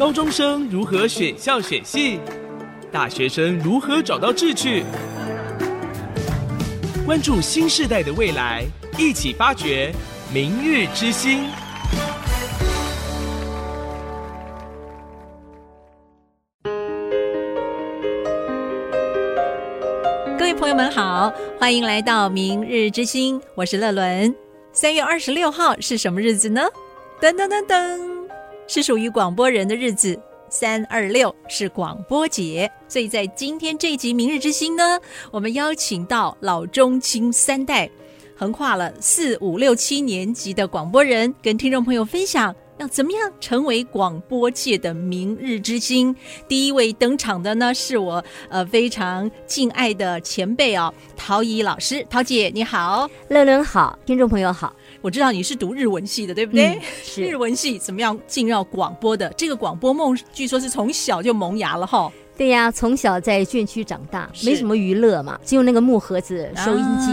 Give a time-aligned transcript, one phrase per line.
[0.00, 2.18] 高中生如何选校选系，
[2.90, 4.82] 大学生如何找到志趣。
[7.04, 8.64] 关注新时代的未来，
[8.98, 9.92] 一起发掘
[10.32, 11.50] 明日之星。
[20.38, 24.34] 各位朋友们好，欢迎来到明日之星，我是乐伦。
[24.72, 26.62] 三月二十六号是什么日子呢？
[27.20, 28.00] 噔噔噔噔，
[28.72, 30.16] 是属于广播人的日子。
[30.48, 35.00] 三二六是广播节，所以在今天这一集《明日之星》呢，
[35.32, 37.90] 我们邀请到老中青三代，
[38.36, 42.54] 横跨了四五六七年级的广播人，跟听众朋友分享。
[42.78, 46.16] 要怎么样成为广播界的明日之星？
[46.48, 54.74] 第一位登场的呢，是我呃非常敬爱的前辈哦，陶怡老师，陶姐你好，乐乐好，听众朋友好。
[55.02, 56.78] 我知道你是读日文系的，对不对？
[57.02, 59.28] 是日文系怎么样进入广播的？
[59.36, 62.10] 这个广播梦，据说是从小就萌芽了哈。
[62.40, 67.12] 对呀，从小在眷区长大，没什么娱乐嘛，只有那个木盒子收音机，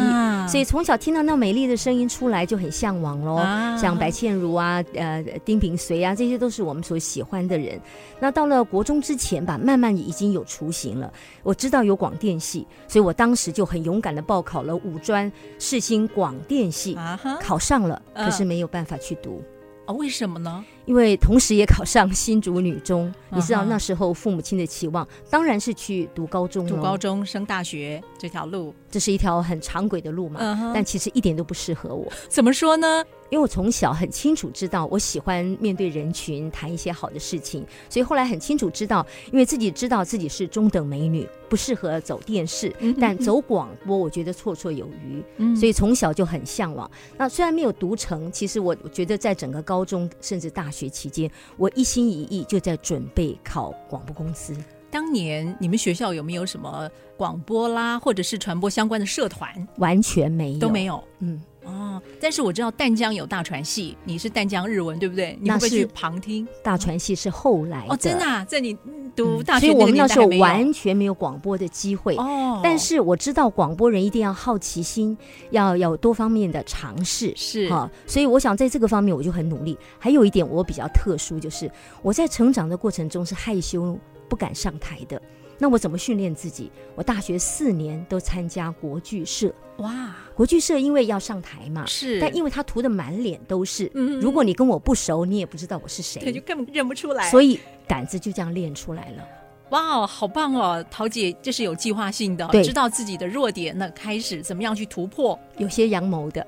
[0.49, 3.35] 所以从小听到那美丽的声音出来就很向往喽。
[3.77, 7.77] 像白倩如啊，呃，丁炳随啊，这些都是我们所喜欢的人。
[8.21, 11.11] 那到了国中之前吧，慢慢已经有雏形了。
[11.43, 16.97] 我知道有广电系，所以我当时就很勇敢的报考了五专世新广电系，
[17.41, 19.43] 考上了，可是没有办法去读。
[19.87, 20.63] 啊，为什么呢？
[20.87, 30.39] 因为同时也考上新竹女中，你知道那时候父母亲的期望当然是去读高中，读高中升大学这条路，这是一条很长轨的路嘛。
[30.73, 32.11] 但其实一点都不适合我。
[32.29, 33.03] 怎么说呢？
[33.29, 45.21] 因为我从小很清楚知道，我喜欢面对人群谈一些好的事情，所以后来很清楚知道，因为自己知道自己是中等美女，不适合走电视，但走广播，我觉得绰绰有余。
[45.53, 46.89] 所以从小就很向往。
[47.17, 54.55] 那虽然没有读成，其实我觉得在整个高中甚至大学学期间，我一心一意就在准备考广播公司。
[54.91, 59.67] 当年你们学校有没有什么广播啦，或者是传播相关的社团？
[59.77, 61.03] 完全没有，都没有。
[61.19, 61.41] 嗯。
[61.67, 65.37] 哦，但是我知道淡江有大船戏，你是淡江日文对不对？
[65.41, 66.47] 你会不会去旁听？
[66.63, 68.75] 大船戏是后来哦，真的，在你
[69.15, 72.15] 读大学，所以我们那时候完全没有广播的机会。
[72.15, 75.17] 哦，但是我知道广播人一定要好奇心，
[75.51, 77.89] 要要多方面的尝试，是哈。
[78.05, 79.77] 所以我想在这个方面我就很努力。
[79.99, 81.69] 还有一点我比较特殊，就是
[82.01, 83.99] 我在成长的过程中是害羞
[84.29, 85.21] 不敢上台的。
[85.57, 86.71] 那我怎么训练自己？
[86.95, 89.53] 我大学四年都参加国剧社。
[89.77, 97.29] 哇，国剧社因为要上台嘛，是，但因为他涂的满脸都是，如果你跟我不熟，你也不知道我是谁， 对，就根本认不出来。
[97.29, 99.27] 所以胆子就这样练出来了。
[99.69, 105.37] 哇，好棒哦，桃姐，这是有计划性的，知道自己的弱点，那开始怎么样去突破？
[105.57, 106.45] 有些阳谋的。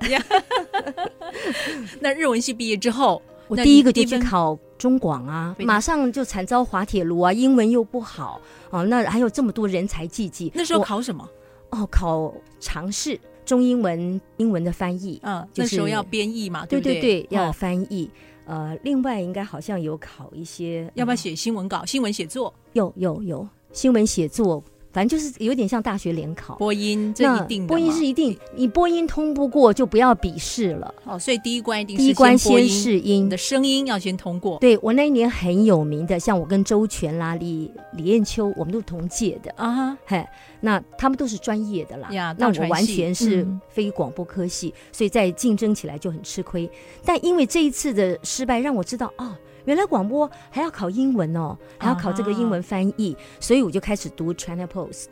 [2.00, 3.20] 那日文系毕业之后。
[3.46, 10.50] 我第一个就去考中广啊，马上就惨遭滑铁卢啊，英文又不好啊，那还有这么多人才济济。
[10.54, 11.28] 那时候考什么？
[11.68, 15.20] 哦，考尝试中英文英文的翻译。
[15.22, 18.10] 嗯，那时候要编译嘛，对对对，要翻译。
[18.46, 21.84] 呃，另外应该好像有考一些，要不要写新闻稿？
[21.84, 22.52] 新闻写作？
[22.72, 24.64] 有有有，新闻写作。
[24.92, 30.92] 反正就是有点像大学联考，播音这一定，播音是一定，你播音通不过就不要笔试了。
[31.04, 34.58] 哦，所以第一关一定第一关先试音你的声音要先通过。
[34.58, 39.96] 对我那一年很有名的，像我跟周全啦、李李艳秋，我们都是同届的啊。
[40.04, 40.26] 嘿，
[40.60, 42.10] 那他们都是专业的啦。
[42.10, 46.68] 呀，那我完全是非广播科系，所以在竞争起来就很吃亏。
[47.04, 49.36] 但因为这一次的失败，让我知道哦。
[49.70, 55.10] 原来广播还要考英文哦，还要考这个英文翻译，所以我就开始读 China Post，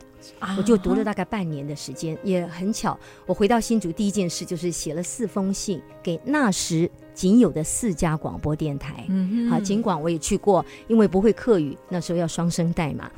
[0.57, 2.17] 我就读了大概半年的时间。
[2.25, 9.05] 也很巧，我回到新竹第一件事就是写了四封信给那时仅有的四家广播电台。
[9.07, 13.09] 嗯好，尽管我也去过，因为不会客语，那时候要双声带嘛。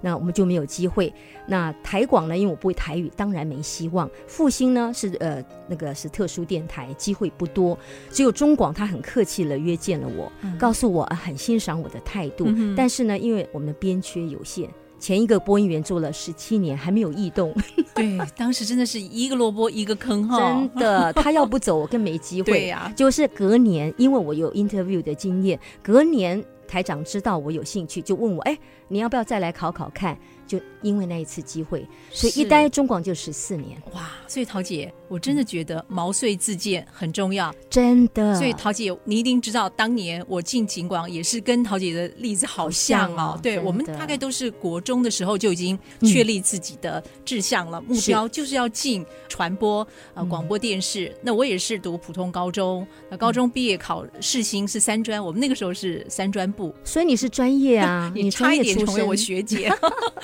[0.00, 1.12] 那我们就没有机会。
[1.46, 2.36] 那台广呢？
[2.36, 4.08] 因为我不会台语，当然没希望。
[4.26, 7.76] 复兴呢是呃那个是特殊电台，机会不多。
[8.10, 12.46] 只有中广，他很客气了约见了我，告诉我很欣赏我的态度。
[12.76, 14.68] 但是呢，因为我们的编缺有限，
[14.98, 17.54] 前一个播音员做了十七年还没有异动。
[17.94, 20.38] 对，当时真的是一个萝卜一个坑哈。
[20.38, 22.52] 真的，他要不走，我更没机会。
[22.52, 26.44] 对呀，就是隔年，因为我有 interview 的经验，隔年。
[26.68, 28.56] 台长知道我有兴趣，就问我：“哎，
[28.86, 30.16] 你要不要再来考考看？”
[30.46, 33.80] 就因为那一次机会，所以一待中广就十四年。
[33.94, 34.10] 哇！
[34.26, 38.34] 所以陶姐，我真的觉得毛遂自荐很重要，真的。
[38.34, 43.38] 所以陶姐，你一定知道，当年我进警广也是跟陶姐的例子好像哦。
[43.42, 51.14] 对，我们大概都是国中的时候就已经确立自己的志向了，目标就是要进传播呃广播电视。
[51.22, 59.72] 那我也是读普通高中，那高中毕业考试新是三专，我们那个时候是三专部，所以你是专业啊， 你差一点成为我学姐。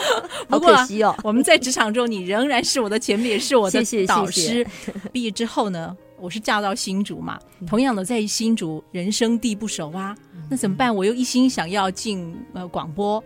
[0.50, 3.84] 好可惜哦， 我们在职场中，你仍然是我的前辈，也是我的。
[4.06, 4.66] 导师
[5.12, 10.16] 毕业之后呢，我是嫁到新竹嘛，同样的在新竹人生地不熟啊，
[10.50, 10.94] 那怎么办？
[10.94, 13.22] 我又一心想要进呃广播，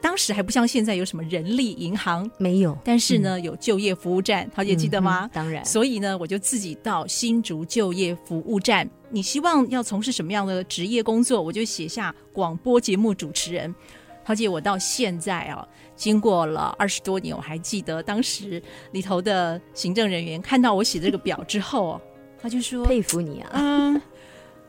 [0.00, 5.28] 当时还不像现在有什么人力银行没有，但是呢有就业服务站，陶姐记得吗？
[5.32, 13.74] 当然，所以呢我就自己到新竹就业服务站，你希望要从事什么样的职业工作，我就写下广播节目主持人。
[14.26, 15.66] 陶姐，我到现在啊。
[15.96, 18.62] 经过了二十多年，我还记得当时
[18.92, 22.00] 里头的行政人员看到我写这个表之后，
[22.40, 24.00] 他就说：“佩服你啊！”嗯，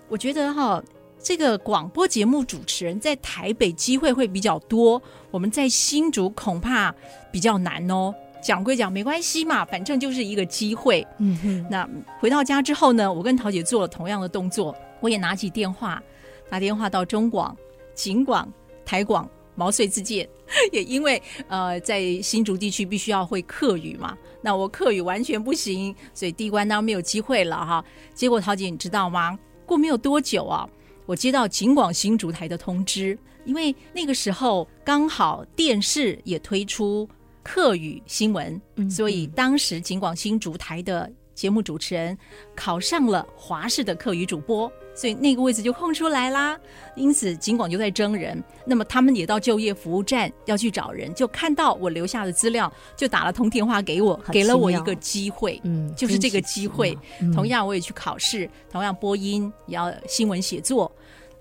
[0.07, 0.81] 我觉得哈，
[1.19, 5.01] 这个广播节目主持人在台北机会会比较多，
[5.31, 6.93] 我们在新竹恐怕
[7.31, 8.13] 比较难哦。
[8.41, 11.05] 讲归讲，没关系嘛，反正就是一个机会。
[11.17, 11.67] 嗯哼。
[11.67, 11.89] 那
[12.19, 15.99] 回到家之后呢，我跟桃姐做了同样的动作，我也拿起电话
[16.47, 17.57] 打电话到中广、
[17.95, 18.47] 景广、
[18.85, 19.27] 台广。
[19.55, 20.27] 毛遂自荐，
[20.71, 27.83] 也因为呃，在新竹地区必须要会客语嘛，那我客语完全不行，所以第一关当然没有机会了哈。
[28.13, 29.37] 结果陶姐你知道吗？
[29.65, 30.69] 过没有多久啊，
[31.05, 37.07] 我接到景广新竹台的通知，因为那个时候刚好电视也推出
[37.41, 42.17] 客语新闻，所以当时景广新竹台的节目主持人
[42.55, 44.71] 考上了华视的客语主播。
[44.95, 46.57] 所以那个位置就空出来啦，
[46.95, 56.97] 因此尽管就在征人，那么他们也到就业服务站要去找人，就看到我留下的资料，就打了通电话给我，给了我一个机会，嗯，就是这个机会。
[57.33, 60.91] 同样我也去考试，同样播音也要新闻写作，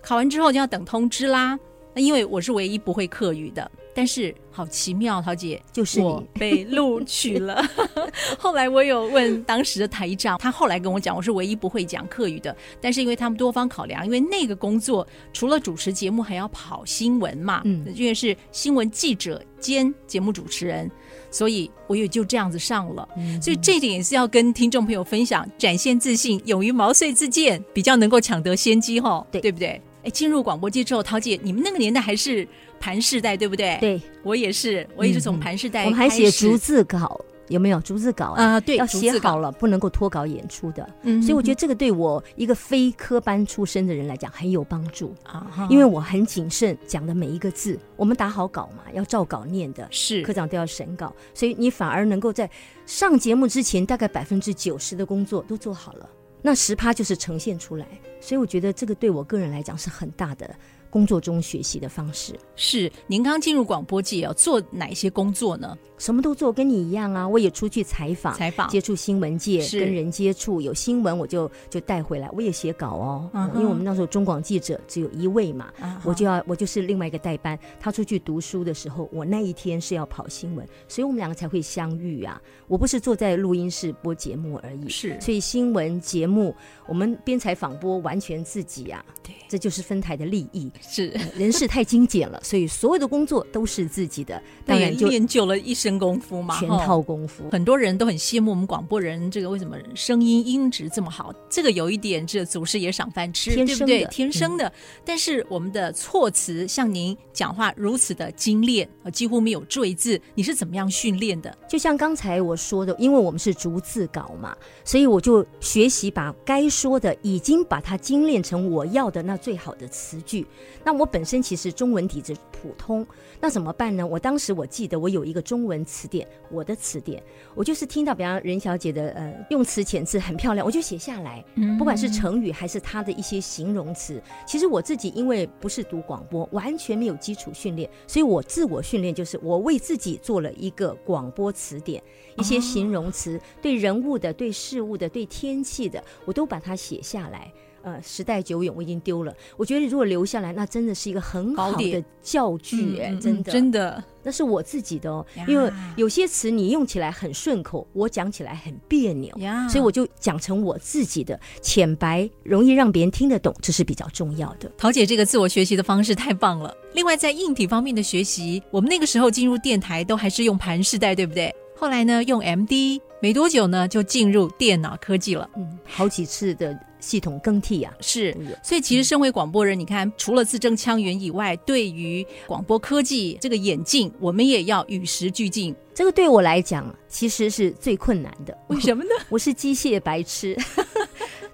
[0.03, 1.59] 考完之后就要等通知啦。
[1.95, 3.71] 那因为我是唯一不会客语的。
[3.95, 7.65] 但是好奇妙，桃姐就是我被录取了。
[8.39, 12.55] 后来我有问当时的台长，他后来跟我讲，我是唯一不会讲客语的。
[12.81, 20.91] 但是因为他们多方考量，因为那个工作除了主持节目，还要跑新闻嘛，嗯，因为是新闻记者兼节目主持人，
[21.31, 23.09] 所以我也就这样子上了。
[23.41, 29.81] 所以这一点也是要跟听众朋友分享，展现自信，勇于毛遂自荐，比较能够抢得先机，哈，对对不对？
[30.05, 32.47] 哎，进入广播界之后，桃姐，你们那个年代还是
[32.85, 33.79] 盘世代，对不对？
[33.81, 35.85] 对，我也是，我也是从盘世代。
[35.85, 38.61] 我们还写逐字稿，有没有逐字稿啊？
[38.61, 40.87] 对，要写好了，不能够脱稿演出的。
[41.01, 52.51] 嗯，所以我觉得这个对我一个非科班出身的人来讲很有帮助啊，因为我很谨慎讲的每一个字，我们打好稿嘛，要照稿念的，是科长都要审稿，所以你反而能够在
[52.85, 56.07] 上节目之前，大概百分之九十的工作都做好了。
[56.43, 57.87] 那十趴就是呈现出来，
[58.21, 60.55] 所以我觉得这个对我个人来讲是很大的。
[60.95, 65.77] 工作中学习的方式是，您刚进入广播界要做哪些工作呢？
[65.99, 67.27] 什么都做，跟你一样啊！
[67.27, 72.31] 我也出去采访，采访，接触新闻界，跟人接触，有新闻我就就带回来。
[72.33, 75.73] 我也写稿哦，因为我们那时候中广记者只有一位嘛，
[76.05, 77.59] 我就要我就是另外一个代班。
[77.81, 82.41] 他出去读书的时候，我那一天是要跑新闻，所以我们两个才会相遇啊！
[82.69, 86.55] 我不是坐在录音室播节目而已，是，所以新闻节目
[86.87, 90.71] 我们边采访播完全自己啊，对，这就是分台的利益。
[90.89, 97.49] 是人事太精简了，所以所有的工作都是自己的，当然就练就了一身功夫嘛，全套功夫。
[97.51, 101.33] 很多人都很羡慕我们广播人，这个为什么声音音质这么好？
[101.49, 104.05] 这个有一点，这祖师爷赏饭吃，对不对？
[104.07, 104.73] 天生的。
[105.05, 111.57] 但是我们的措辞，像您讲话如此的精炼，几乎没有赘字，你是怎么样训练的？
[111.69, 120.47] 就像刚才我说的，因为我们是逐字稿嘛，所以我就学习把该说的，已经把它精炼成我要的那最好的词句。
[120.85, 121.05] 那我。
[121.15, 123.07] 本身其实中文底子普通，
[123.41, 124.05] 那怎么办呢？
[124.05, 127.23] 我当时我记得我有一个中文词典，我的词典，
[127.55, 131.45] 我就是听到比方任小姐的呃用词遣词很漂亮，我就写下来。
[131.79, 142.03] 不管是成语还是她的一些形容词，其实我自己因为不是读广播，完全没有基础训练，所以我自我训练就是我为自己做了一个广播词典，
[142.37, 147.53] 一些形容词对人物的、对事物的、对天气的，我都把它写下来。
[147.85, 149.35] 呃，时代久远，我已经丢了。
[149.59, 155.25] 我觉得如果留下来，那真的是一个很好的教具，哎，真的，真的，那是我自己的哦。
[155.47, 159.33] 因为有些词你用起来很顺口，我讲起来很别扭，
[159.69, 164.73] 所以我就讲成我自己的浅白，容易让别人听得懂，这是比较重要的。
[164.79, 166.75] 桃姐这个自我学习的方式太棒了。
[166.95, 171.55] 另外，在硬体方面的学习，我们那个时候进入电台都还是用盘式带，对不对？
[171.77, 175.51] 后来呢，用 MD，没多久呢，就进入电脑科技了。
[175.57, 178.35] 嗯，好几次的系统更替啊，是。
[178.63, 185.75] 所以其实身为广播人，你看，除了字正腔圆以外，对于广播科技这个演进，我们也要与时俱进。
[185.95, 188.57] 这个对我来讲，其实是最困难的。
[188.69, 189.11] 为什么呢？
[189.29, 190.57] 我是机械白痴。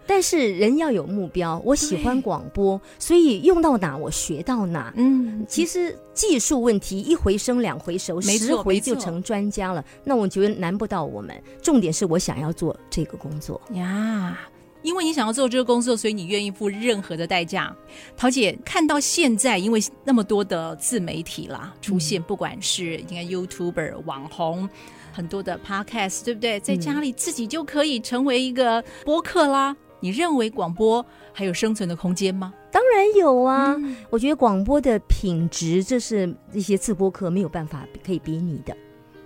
[0.06, 4.92] 但是人要有目标，我喜欢广播，所以用到哪我学到哪。
[4.96, 9.84] 嗯，其实技术问题一回生两回熟，十回就成专家了。
[10.02, 11.40] 那我觉得难不到我们。
[11.62, 14.36] 重点是我想要做这个工作呀，
[14.82, 17.74] 因为你想要做这个工作，所以你愿意付任何的代价。
[18.16, 24.68] 桃姐看到现在，因为那么多的自媒体啦出现，不管是你看 YouTuber 网红，
[25.12, 26.58] 很多的 Podcast，对不对？
[26.60, 29.76] 在家里自己就可以成为一个播客啦。
[30.02, 32.54] 你认为广播还有生存的空间吗？
[32.72, 33.76] 当然有啊！
[34.08, 38.74] 我觉得广播的品质，这是一些自播客没有办法可以比拟的。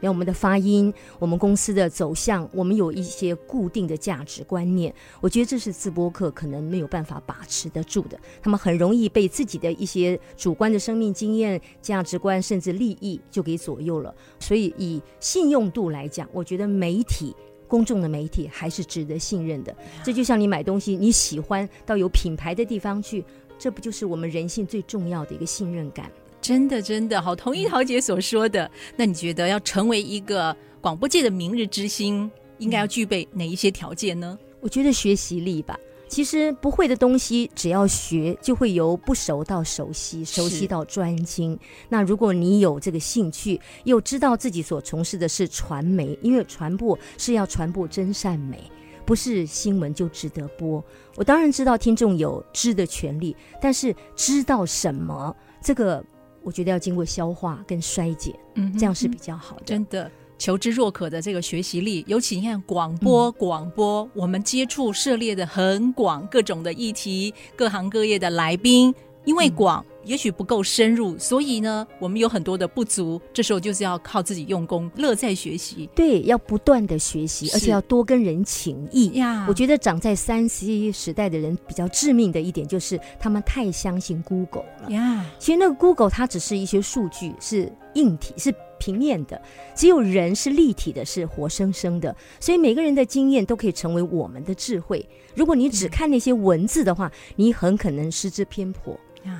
[0.06, 8.18] 有我们的发音，我们公司的走向，我们有一些固定的价值观念，我觉得这是自播课可能没有办法把持得住的。
[8.42, 14.14] 他们很容易被自己的一些主观的生命经验、价值观，甚至利益就给左右了。
[14.38, 17.34] 所以以信用度来讲，我觉得媒体。
[17.66, 23.24] 公众的媒体还是值得信任的，这就像你买东西，你喜欢到有品牌的地方去，
[23.58, 26.12] 这不就是我们人性最重要的一个信任感？
[26.44, 28.70] 真的，真的好，同意陶姐所说的。
[28.96, 34.38] 那你觉得要成为一个广播界的明日之星，应该要具备哪一些条件呢？
[34.60, 35.74] 我觉得学习力吧。
[36.06, 41.58] 其实不会的东西，只要学，就会由不熟到熟悉，熟悉到专精。
[41.88, 48.70] 那如果你有这个兴趣，又知道自己所从事的是传媒，因为传播是要传播真善美，
[49.06, 50.84] 不是新闻就值得播。
[51.16, 56.04] 我当然知道听众有知的权利，但是知道什么，这个
[56.44, 59.62] 我觉得要经过消化跟衰减，嗯，这样是比较好的。
[59.64, 60.10] 真的。
[60.36, 68.92] 求知若渴的这个学习力，尤其你看广播，广播我们接触涉猎的很广，各种的议题，各行各业的来宾，
[69.24, 73.20] 因为广，也许不够深入，所以呢，我们有很多的不足。
[73.32, 75.88] 这时候就是要靠自己用功，乐在学习。
[75.94, 79.46] 对，要不断的学习，而且要多跟人情谊呀。
[79.48, 85.24] 我觉得长在三 C 时代的人比较致命的一点，就是他们太相信 Google 了呀。
[85.38, 88.54] 其实那个 Google 它只是一些数据，是硬体，是。
[88.76, 89.40] 平面的，
[89.74, 95.08] 只有人是立体的，是活生生的，所以每个人的经验都可以成为我们的智慧。
[95.34, 98.94] 如果你只看那些文字的话，你很可能失之偏颇，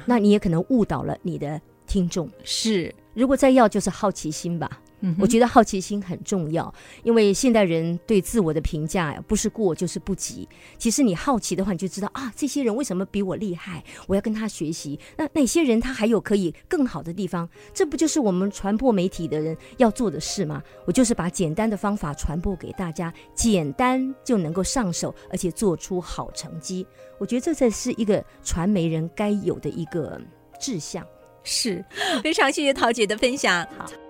[0.06, 2.28] 那你也可能误导了你的听众。
[2.42, 4.80] 是，如果再要，就是好奇心吧。
[5.18, 10.48] 我觉得好奇心很重要，因为现代人对自我的评价呀，不是过就是不及。
[10.78, 13.82] 其实你好奇的话，你就知道啊，这些人为什么比我厉害？
[14.06, 14.98] 我要跟他学习。
[15.16, 17.48] 那哪些人他还有可以更好的地方？
[17.72, 20.62] 这不就是我们传播媒体的人要做的事吗？
[20.86, 26.86] 我就是把简单的方法传播给大家，简单就能够上手，而且做出好成绩。
[27.18, 30.20] 我觉得这才是一个传媒人该有的一个
[30.60, 31.06] 志向。
[31.42, 31.84] 是
[32.22, 33.66] 非常谢谢陶姐的分享。
[33.76, 34.03] 好。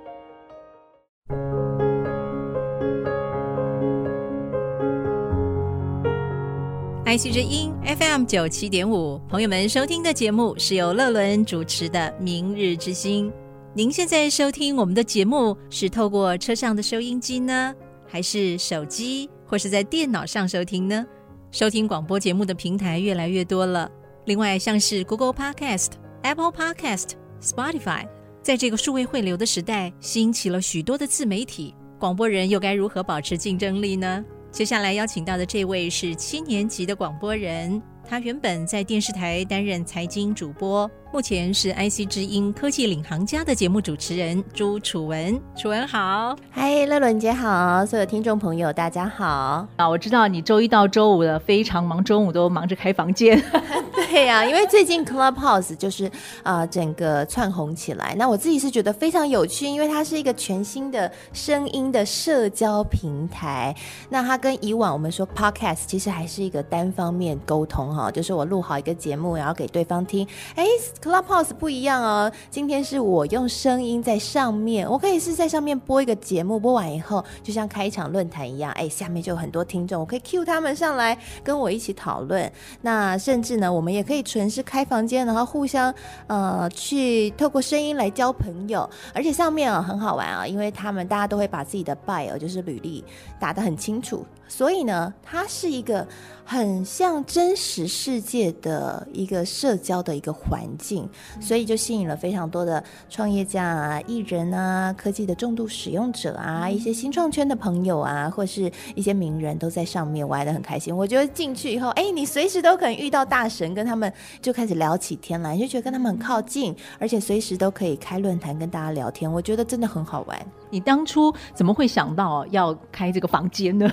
[7.06, 13.30] 爱惜之音 FM 九七点五，朋友们收听的节目是由乐伦主持的《明日之星》。
[13.72, 17.72] 您现在收听我们的节目是透过车上的收音机呢，
[18.04, 21.06] 还是手机或是在电脑上收听呢？
[21.52, 23.88] 收听广播节目的平台越来越多了，
[24.24, 25.90] 另外像是 Google Podcast、
[26.22, 28.08] Apple Podcast、Spotify，
[28.44, 34.22] 在这个数位汇流的时代，兴起了许多的自媒体，广播人又该如何保持竞争力呢？
[34.50, 40.88] 接下来邀请到的这位是七年级的广播人，他原本在电视台担任财经主播。
[41.14, 49.88] 目前是 IC 之音科技领航家的节目主持人朱楚文，楚文好，嗨，乐伦姐好，所有听众朋友大家好啊！
[49.88, 53.40] 我知道你周一到周五的非常忙，中午都忙着开房间，
[53.94, 56.10] 对呀，因为最近 Clubhouse 就是
[56.42, 63.72] 啊整个窜红起来，那我自己是觉得非常有趣，因为它是一个全新的声音的社交平台。
[64.08, 70.64] 那它跟以往我们说 Podcast 其实还是一个单方面沟通哈，就是我录好一个节目，然后给对方听，哎。
[71.04, 82.50] Clubhouse 不一样哦，今天是我用声音在上面，我可以是在上面播一个节目，播完以后就像开一场论坛一样，哎，下面就有很多听众，我可以 cue 他们上来跟我一起讨论。
[82.80, 85.94] 那甚至呢，我们也可以纯是开房间，然后互相
[86.26, 93.04] 呃去透过声音来交朋友，而且上面啊很好玩啊，因为他们大家都会把自己的 bio 就是履历
[93.38, 94.24] 打得很清楚。
[94.48, 96.06] 所以呢，它是一个
[96.44, 101.08] 很像真实世界的一个社交的一个环境，
[101.40, 110.94] 所以就吸引了非常多的创业家啊、艺人啊、科技的重度使用者啊、一些新创圈的朋友啊，或是一些名人都在上面玩的很开心。
[110.94, 119.30] 我觉得进去以后，哎，你随时都可能遇到大神，跟他们就开始聊起天来，就觉得跟他们很靠近，而且随时都可以开论坛跟大家聊天。
[119.30, 120.38] 我觉得真的很好玩。
[120.68, 123.90] 你当初怎么会想到要开这个房间呢？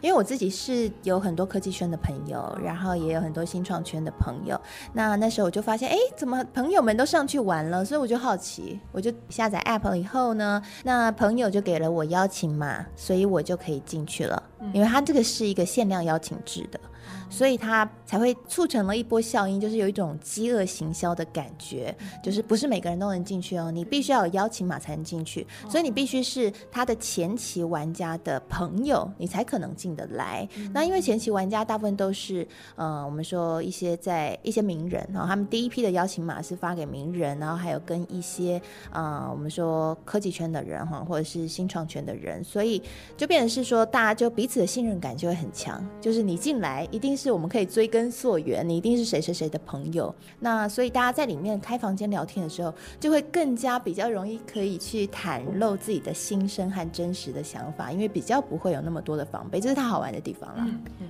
[0.00, 4.60] 因为我自己是有很多科技圈的朋友，然后也有很多新创圈的朋友。
[4.92, 7.84] 那那时候我就发现，哎，怎么朋友们都上去玩了？
[7.84, 14.42] 所以我就好奇，我就下载 App 以后呢，那朋友就给了我邀请码，所以我就可以进去了。
[14.72, 16.80] 因为它这个是一个限量邀请制的。
[17.28, 30.48] 所以它才会促成了一波效应，就是有一种饥饿行销的感觉，就是不是每个人都能进去哦，你必须要有邀请码才能进去，所以你必须是他的前期玩家的朋友，你才可能进得来。
[30.72, 38.60] 那因为前期玩家大部分都是，呃，我们说一些在一些名人，然后他们第一批的邀请码是发给名人，然后还有跟一些，
[38.92, 42.82] 呃，我们说科技圈的人哈，或者是新创圈的人，所以
[43.16, 47.10] 就变成是说大家就彼此的信任感就会很强，就是你进来一定。
[47.20, 60.66] 是我们可以追根溯源，你一定是谁谁谁的朋友，那所以大家在里面开房间聊天的时候，就会更加比较容易可以去袒露自己的心声和真实的想法，因为比较不会有那么多的防备，这是他好玩的地方了。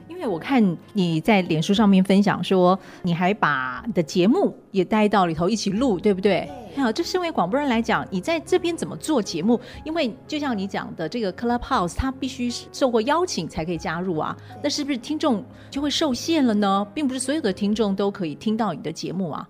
[0.08, 6.50] 因为我看你在脸书上面分享说，你还把你的节目也带到里头一起录，对不对？
[6.76, 9.60] 好，就身为广播人来讲，你在这边怎么做节目？
[9.84, 16.86] 因为就像你讲的，这个 Clubhouse 它必须受过邀请才可以加入啊，那是不是听众就会受限了呢？
[16.94, 19.48] 并不是所有的听众都可以听到你的节目啊。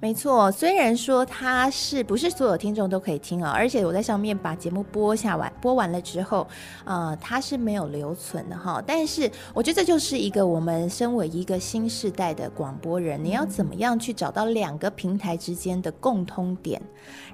[0.00, 6.44] 没错，虽然说它是不是所有听众都可以听啊，而且我在上面把节目播下完，播完了之后，
[6.84, 8.82] 呃，它是没有留存的哈。
[8.84, 16.82] 但是我觉得这就是一个我们身为一个新时代的广播人，你要怎么样去找到两个平台之间的共通点，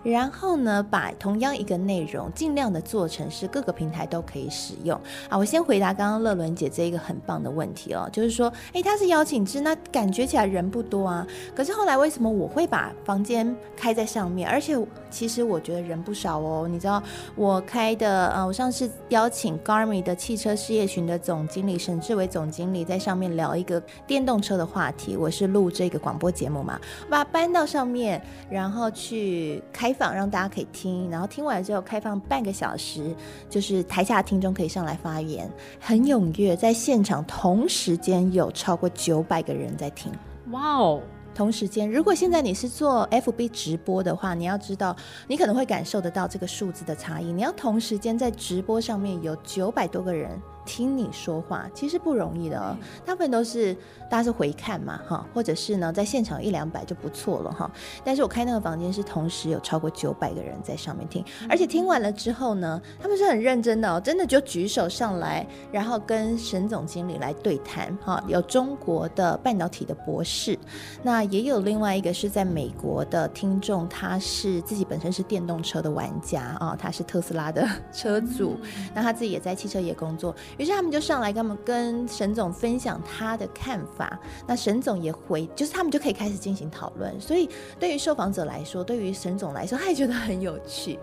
[0.03, 5.37] 然后呢，把同样一个内容尽量的做成是各个平台都可以使用啊。
[5.37, 12.27] 我先回答刚刚乐伦姐这一个很棒的问题哦，就是说，哎，它是邀请制，那感觉起来人不多啊，可是后来为什么？
[12.37, 14.77] 我会把房间开在上面，而且
[15.17, 16.69] 其实我觉得人不少哦。
[16.69, 17.03] 你知道
[17.35, 28.21] 我开的，呃，我上次邀请 Garmin 的汽车事业群的总经理沈志伟总经理在上面聊一个电动车的话题，我是录这个广播节目嘛，把它搬到上面，
[28.51, 33.17] 然后去开放让大家可以听，然后听完之后开放半个小时，
[33.49, 35.51] 就是台下听众可以上来发言，
[35.81, 40.13] 很踊跃，在现场同时间有超过九百个人在听，
[40.51, 41.01] 哇哦！
[41.37, 44.97] 同时间，如果现在你是做 FB 直播的话，你要知道，
[45.29, 47.31] 你可能会感受得到这个数字的差异。
[47.31, 50.41] 你要同时间在直播上面有九百多个人。
[50.67, 52.77] 听你说话其实不容易的哦，
[53.07, 53.73] 大部分都是
[54.11, 57.71] 大家是回看嘛哈，或者是呢在现场一两百就不错了哈。
[58.05, 68.23] 但是我开那个房间是同时有超过九百个人在上面听，而且听完了之后呢，他们是很认真的哦，真的就举手上来，然后跟沈总经理来对谈哈。
[68.27, 70.59] 有中国的半导体的博士，
[71.03, 78.57] 那也有另外一个是在美国的听众，他是自己本身是电动车的玩家啊，他是特斯拉的车主，
[78.95, 80.35] 那他自己也在汽车业工作。
[80.57, 87.21] 于是他们就上来跟我们跟沈总分享他的看法，那沈总也回，就是他们就可以开始进行讨论。
[87.21, 90.99] 所以对于受访者来说，对于沈总来说，他也觉得很有趣。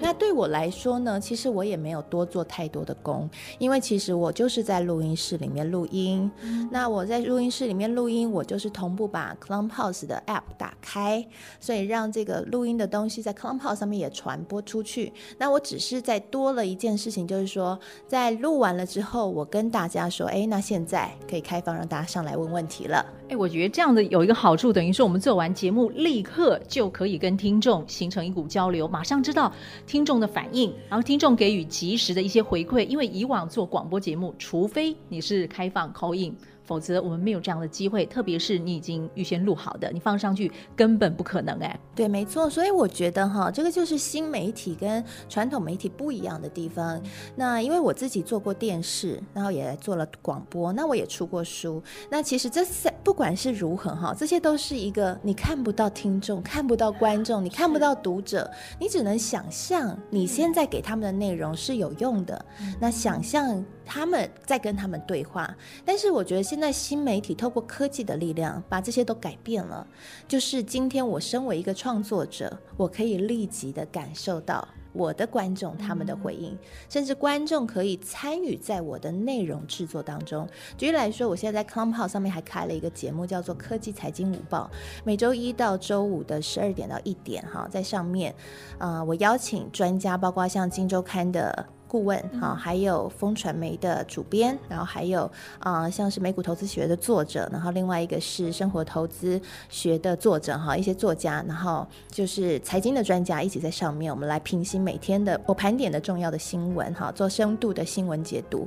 [0.00, 6.30] 那对我来说呢，其实我也没有多做太多的工，因为其实我就是在录音室里面录音。
[6.70, 11.26] 那我在录音室里面录音，我就是同步把 Clubhouse 的 App 打开，
[11.60, 15.12] 所以让这个录音的东西在 Clubhouse 上面也传播出去。
[15.38, 23.04] 那我只是在多了一件事情，就是说在录完了之后，我跟大家说，哎，那现在可以开放让大家上来问问题了。
[23.28, 29.50] 哎，我觉得这样的有一个好处，等于说我们做完节目，立刻就可以跟听众形成一股交流，马上知道
[29.86, 32.86] 听众的反应，然后听众给予及时的一些回馈。
[32.86, 36.34] 因为以往做广播节目，除非你是开放 call in。
[36.64, 38.04] 否则我们没有这样的机会。
[38.06, 41.78] 特别是你已经预先录好的，你放上去根本不可能哎。
[41.94, 42.50] 对，没错。
[42.50, 47.00] 所以我觉得哈，这个就是新媒体跟传统媒体不一样的地方。
[47.36, 51.82] 那因为我自己做过电视，然后也做了广播，那我也出过书。
[52.10, 62.44] 那其实这三不管是如何哈，这些都是一个你看不到听众，看不到观众，你看不到读者，你只能想象你现在给他们的内容是有用的。
[62.80, 69.86] 那想象他们在跟他们对话，但是我觉得现在新媒体透过科技的力量，把这些都改变了。
[70.26, 74.66] 就是今天我身为一个创作者，我可以立即的感受到。
[74.96, 76.56] 我的观众他们的回应，
[76.88, 80.48] 甚至观众可以参与在我的内容制作当中。
[80.78, 84.70] 举例来说，我现在在 Clubhouse 上面还开了一个节目，叫做《科技财经午报》，
[85.02, 88.32] 每周一到周五的十二点到一点，哈，在上面，
[88.78, 91.66] 呃，我邀请专家，包括像《金周刊》的。
[91.94, 95.30] 顾问哈，还有风传媒的主编，然后还有
[95.60, 108.66] 啊，像是美股投资学的作者，然后另外一个是生活投资学的作者哈，一些作家，然后就是财经的专家一起在上面，我们来平息每天的我盘点的重要的新闻哈，做深度的新闻解读。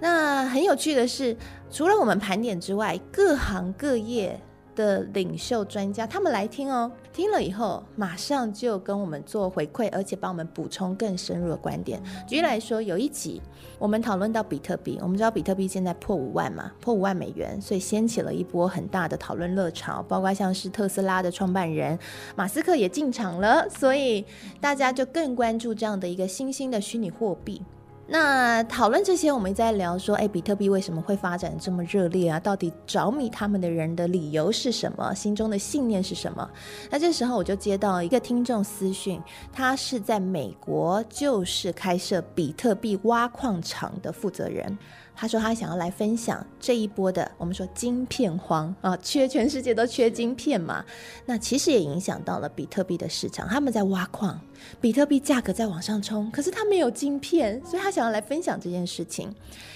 [0.00, 1.36] 那很有趣的是，
[1.70, 4.40] 除了我们盘点之外，各行各业。
[4.74, 12.02] 的领袖专家，他们来听哦，听了以后马上就跟我们做回馈，而且帮我们补充更深入的观点。
[12.26, 13.40] 举例来说，有一集
[13.78, 21.98] 我们讨论到比特币，我们知道比特币现在破五万嘛，破五万美元，所以掀起了一波很大的讨论热潮，包括像是特斯拉的创办人
[22.36, 24.24] 马斯克也进场了，所以
[24.60, 27.62] 大家就更关注这样的一个新兴的虚拟货币。
[28.06, 32.38] 那讨论这些，我们在聊说，哎，比特币为什么会发展这么热烈啊？
[32.38, 35.14] 到底着迷他们的人的理由是什么？
[35.14, 36.48] 心中的信念是什么？
[36.90, 44.76] 那这时候我就接到一个听众私讯，他是在美国，就是开设比特币挖矿厂的负责人。
[45.16, 50.84] 他说他想要来分享这一波的，我们说晶片荒啊，缺全世界都缺晶片嘛。
[51.26, 54.40] 那其实也影响到了比特币的市场，他们在挖矿，
[54.80, 59.32] 比特币价格在往上冲，可是他没有晶片，所以他想要来分享这件事情。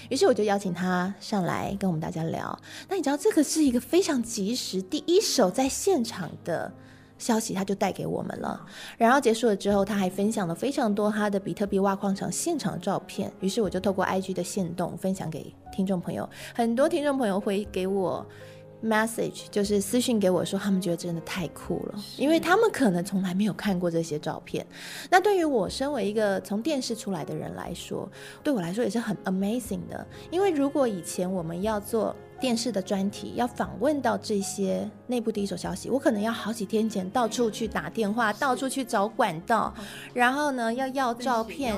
[0.09, 2.59] 于是我就邀请他上来跟我们大家聊。
[2.87, 6.71] 那你知道这个是一个非常及时、第一手在现场的。
[7.19, 8.65] 消息他就带给我们了，
[8.97, 13.31] 然后结束了之后，他还分享了非常多他的比特币挖矿场现场的照片。
[13.41, 18.25] 于是我就透过 IG 的线动分享给听众朋友，很多听众朋友会给我
[18.81, 24.65] message，就是私信给我说，他们觉得真的太酷了，因为他们可能从来没有看过这些照片。
[25.11, 28.09] 那对于我身为一个从电视出来的人来说，
[28.41, 32.15] 对我来说也是很 amazing 的，因为如果以前我们要做。
[32.39, 39.73] 电视的专题要访问到这些内部第一手消息，我可能要好几天前到处去打电话，到处去找管道，
[40.13, 41.75] 然后呢要要照片，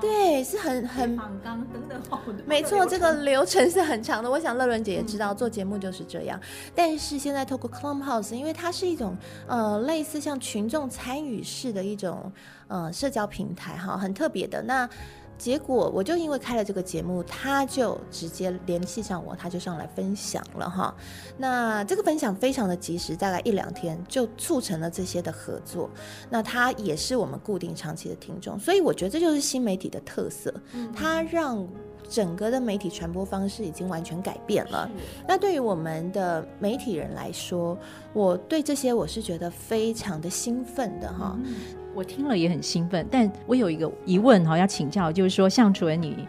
[0.00, 2.02] 对，是很很等等
[2.46, 4.30] 没错，这个流程是很长的。
[4.30, 6.38] 我想乐伦姐也知道，做节目就是这样。
[6.74, 12.30] 但是现在透过 Clubhouse，因为它是一种呃类似像群众参与式的一种
[12.68, 14.88] 呃社交平台，哈，很特别的那。
[15.38, 20.94] 结果我就因为开了这个节目，他就直接联系上我，他就上来分享了哈。
[21.36, 25.90] 那这个分享非常的及时，大概一两天就促成了这些的合作。
[26.30, 30.54] 那他也是我们固定长期的听众，所以我觉得这就是新媒体的特色，
[30.94, 31.66] 它让
[32.12, 34.90] 整个的媒体传播方式已经完全改变了。
[35.26, 37.78] 那对于我们的媒体人来说，
[38.12, 41.38] 我对这些我是觉得非常的兴奋的哈。
[41.94, 46.26] 我听了也很兴奋，但我有一个疑问哈，要请教，就是说，向主任你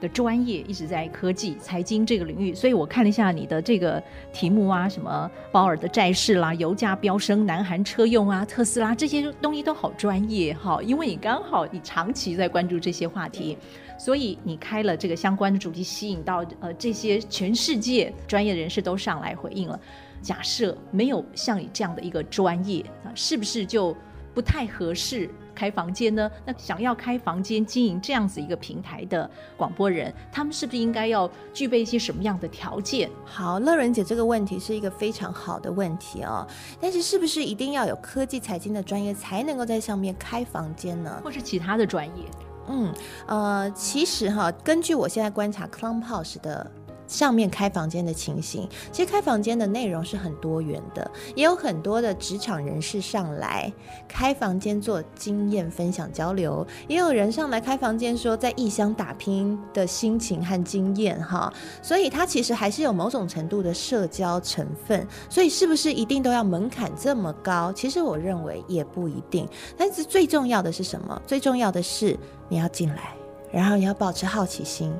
[0.00, 13.56] 的专业一直在科技、财经这个领域，所以我看了一下你的这个题目啊，什么保尔的债市啦、油价飙升、南韩车用啊、特斯拉这些东西都好专业哈，因为你刚好你长期在关注这些话题，
[13.98, 19.78] 所以你开了这个相关的主题，吸引到呃这些全世界专业人士都上来回应了。
[20.22, 23.96] 假设没有像你这样的一个专业啊，是不是就？
[24.34, 26.28] 不太合适开房间呢？
[26.44, 33.08] 那想要开房间经营这样子一个平台的广播人，他们是不是应该要具备一些什么样的条件？
[33.24, 36.44] 好，乐仁姐这个问题是一个非常好的问题哦。
[36.80, 41.20] 但是是不是一定要有科技财经的专业才能够在上面开房间呢？
[41.22, 42.24] 或是其他的专业？
[42.68, 42.92] 嗯，
[43.26, 46.70] 呃，其实哈，根据我现在观察 Clubhouse 的。
[47.06, 53.72] 上面开房间的情形，其实开房间的内容是很多元的，也有很多的职场人士上来
[54.08, 67.72] 开房间做经验分享交流，也有人上来开房间说在异乡打拼的心情和经验哈，所以它其实还是有某种程度的社交成分，所以是不是一定都要门槛这么高？
[67.72, 71.20] 其实我认为也不一定，但是最重要的是什么？
[71.26, 73.14] 最重要的是你要进来，
[73.52, 74.92] 然后你要保持好奇心。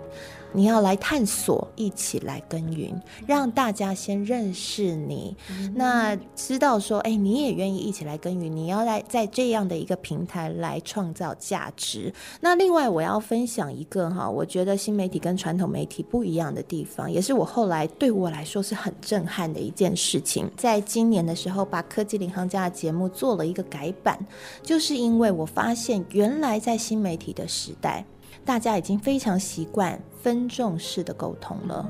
[0.54, 2.94] 你要来探索，一起来耕耘，
[3.26, 5.36] 让大家先认识你，
[5.74, 12.14] 那知道说，哎，你也愿意一起来耕耘，你要来在这样的一个平台来创造价值。
[12.40, 20.48] 那另外，我要分享一个哈，我觉得新媒体跟传统媒体不一样的地方，也是我后来对我来说是很震撼的一件事情。
[20.56, 24.16] 在今年的时候，把科技领航家的节目做了一个改版，
[24.62, 28.04] 就是因为我发现，原来在新媒体的时代。
[28.44, 31.88] 大家已经非常习惯分众式的沟通了，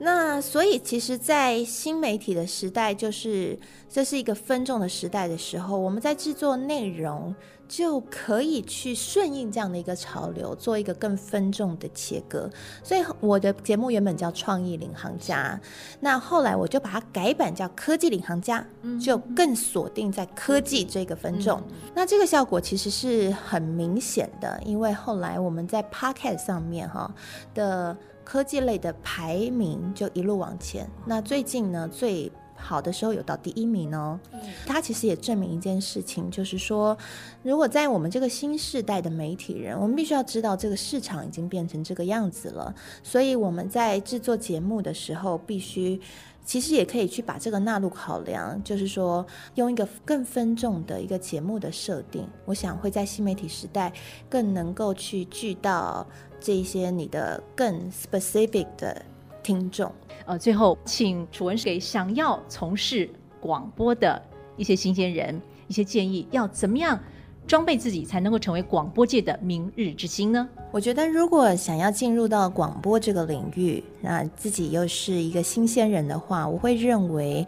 [0.00, 7.34] 那所以其实，在新媒体的时代，就是这是一个分众的时代的时候，我们在制作内容。
[7.72, 12.50] 就可以去顺应这样的一个潮流，做一个更分众的切割。
[12.84, 15.58] 所以我的节目原本叫《创意领航家》，
[15.98, 18.62] 那后来我就把它改版叫《科技领航家》，
[19.02, 21.62] 就更锁定在科技这个分众。
[21.94, 27.10] 那这个效果其实是很明显的，因为后来我们在 Podcast 上面哈
[27.54, 30.86] 的科技类的排名就一路往前。
[31.06, 32.30] 那最近呢，最
[32.62, 34.18] 好的时候有到第一名哦，
[34.64, 36.96] 它其实也证明一件事情，就是说，
[37.42, 42.72] 如果在我们这个新时代的媒体人，我们必须要知道这个市场已经变成这个样子了，
[43.02, 46.00] 所以我们在制作节目的时候，必须
[46.44, 53.92] 其实也可以去把这个纳入考量，就是说用一个更分众的一个节目的设定，我想会在新媒体时代
[54.28, 56.06] 更能够去聚到
[56.40, 59.02] 这些你的更 specific 的
[59.42, 59.92] 听众。
[60.26, 63.08] 呃，最后请楚文给想要从事
[63.40, 64.20] 广播的
[64.56, 66.98] 一些新鲜人一些建议，要怎么样
[67.46, 70.48] 装备自己才能够成为广播界的明日之星呢？
[70.70, 77.46] 我觉得，如果想要进入到广播这个领域，那自己又是一个新鲜人的话，我会认为，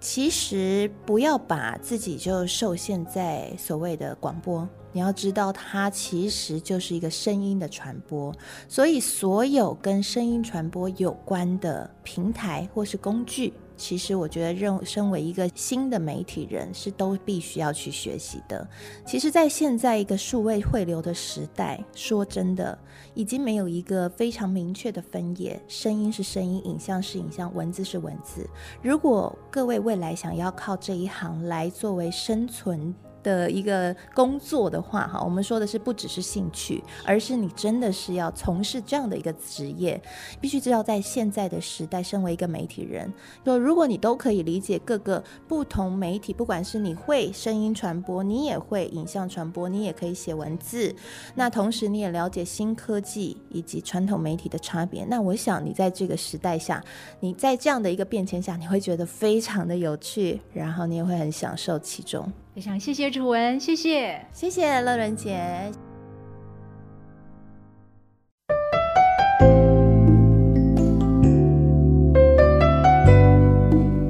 [0.00, 4.68] 其实不要把自己就受限在所谓的广播。
[4.94, 8.32] 你要知道，它其实就是一个声音的传播，
[8.68, 18.66] 所以所有跟声音传播有关的平台或是工具，其实我觉得，认身为一个新的媒体人，是都必须要去学习的。
[19.04, 22.78] 其实，在现在一个数位汇流的时代，说真的，
[23.14, 28.48] 已经没有一个非常明确的分野，声音是声音，影像是影像，文字是文字。
[28.80, 40.00] 如果各位未来想要靠这一行来作为生存，的一个工作的话，哈，我们说的是不只是兴趣，而是你真的是要从事这样的一个职业，
[40.40, 43.12] 必须知道在现在的时代，身为一个媒体人，
[43.44, 50.94] 说如果你都可以理解各个不同媒体，不管是你会声音传播，你也会影像传播，你也可以写文字，
[51.34, 56.84] 那同时你也了解新科技以及传统媒体的差别，那我想你在这个时代下，
[57.20, 62.30] 你在这样的一个变迁下，你会觉得非常的有趣，然后你也会很享受其中。
[62.54, 65.34] 非常谢谢楚文，谢谢谢谢乐伦姐。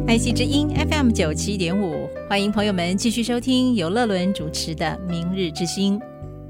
[0.06, 5.98] 爱惜之音 FM 九七点五，欢迎朋友们继续收听由乐伦主持的《明日之星》。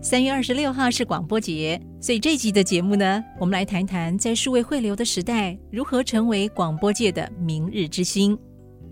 [0.03, 8.37] 三月二十六号是广播节，所以这集的节目呢，我们来谈谈在数位汇流的时代，如何成为广播界的明日之星，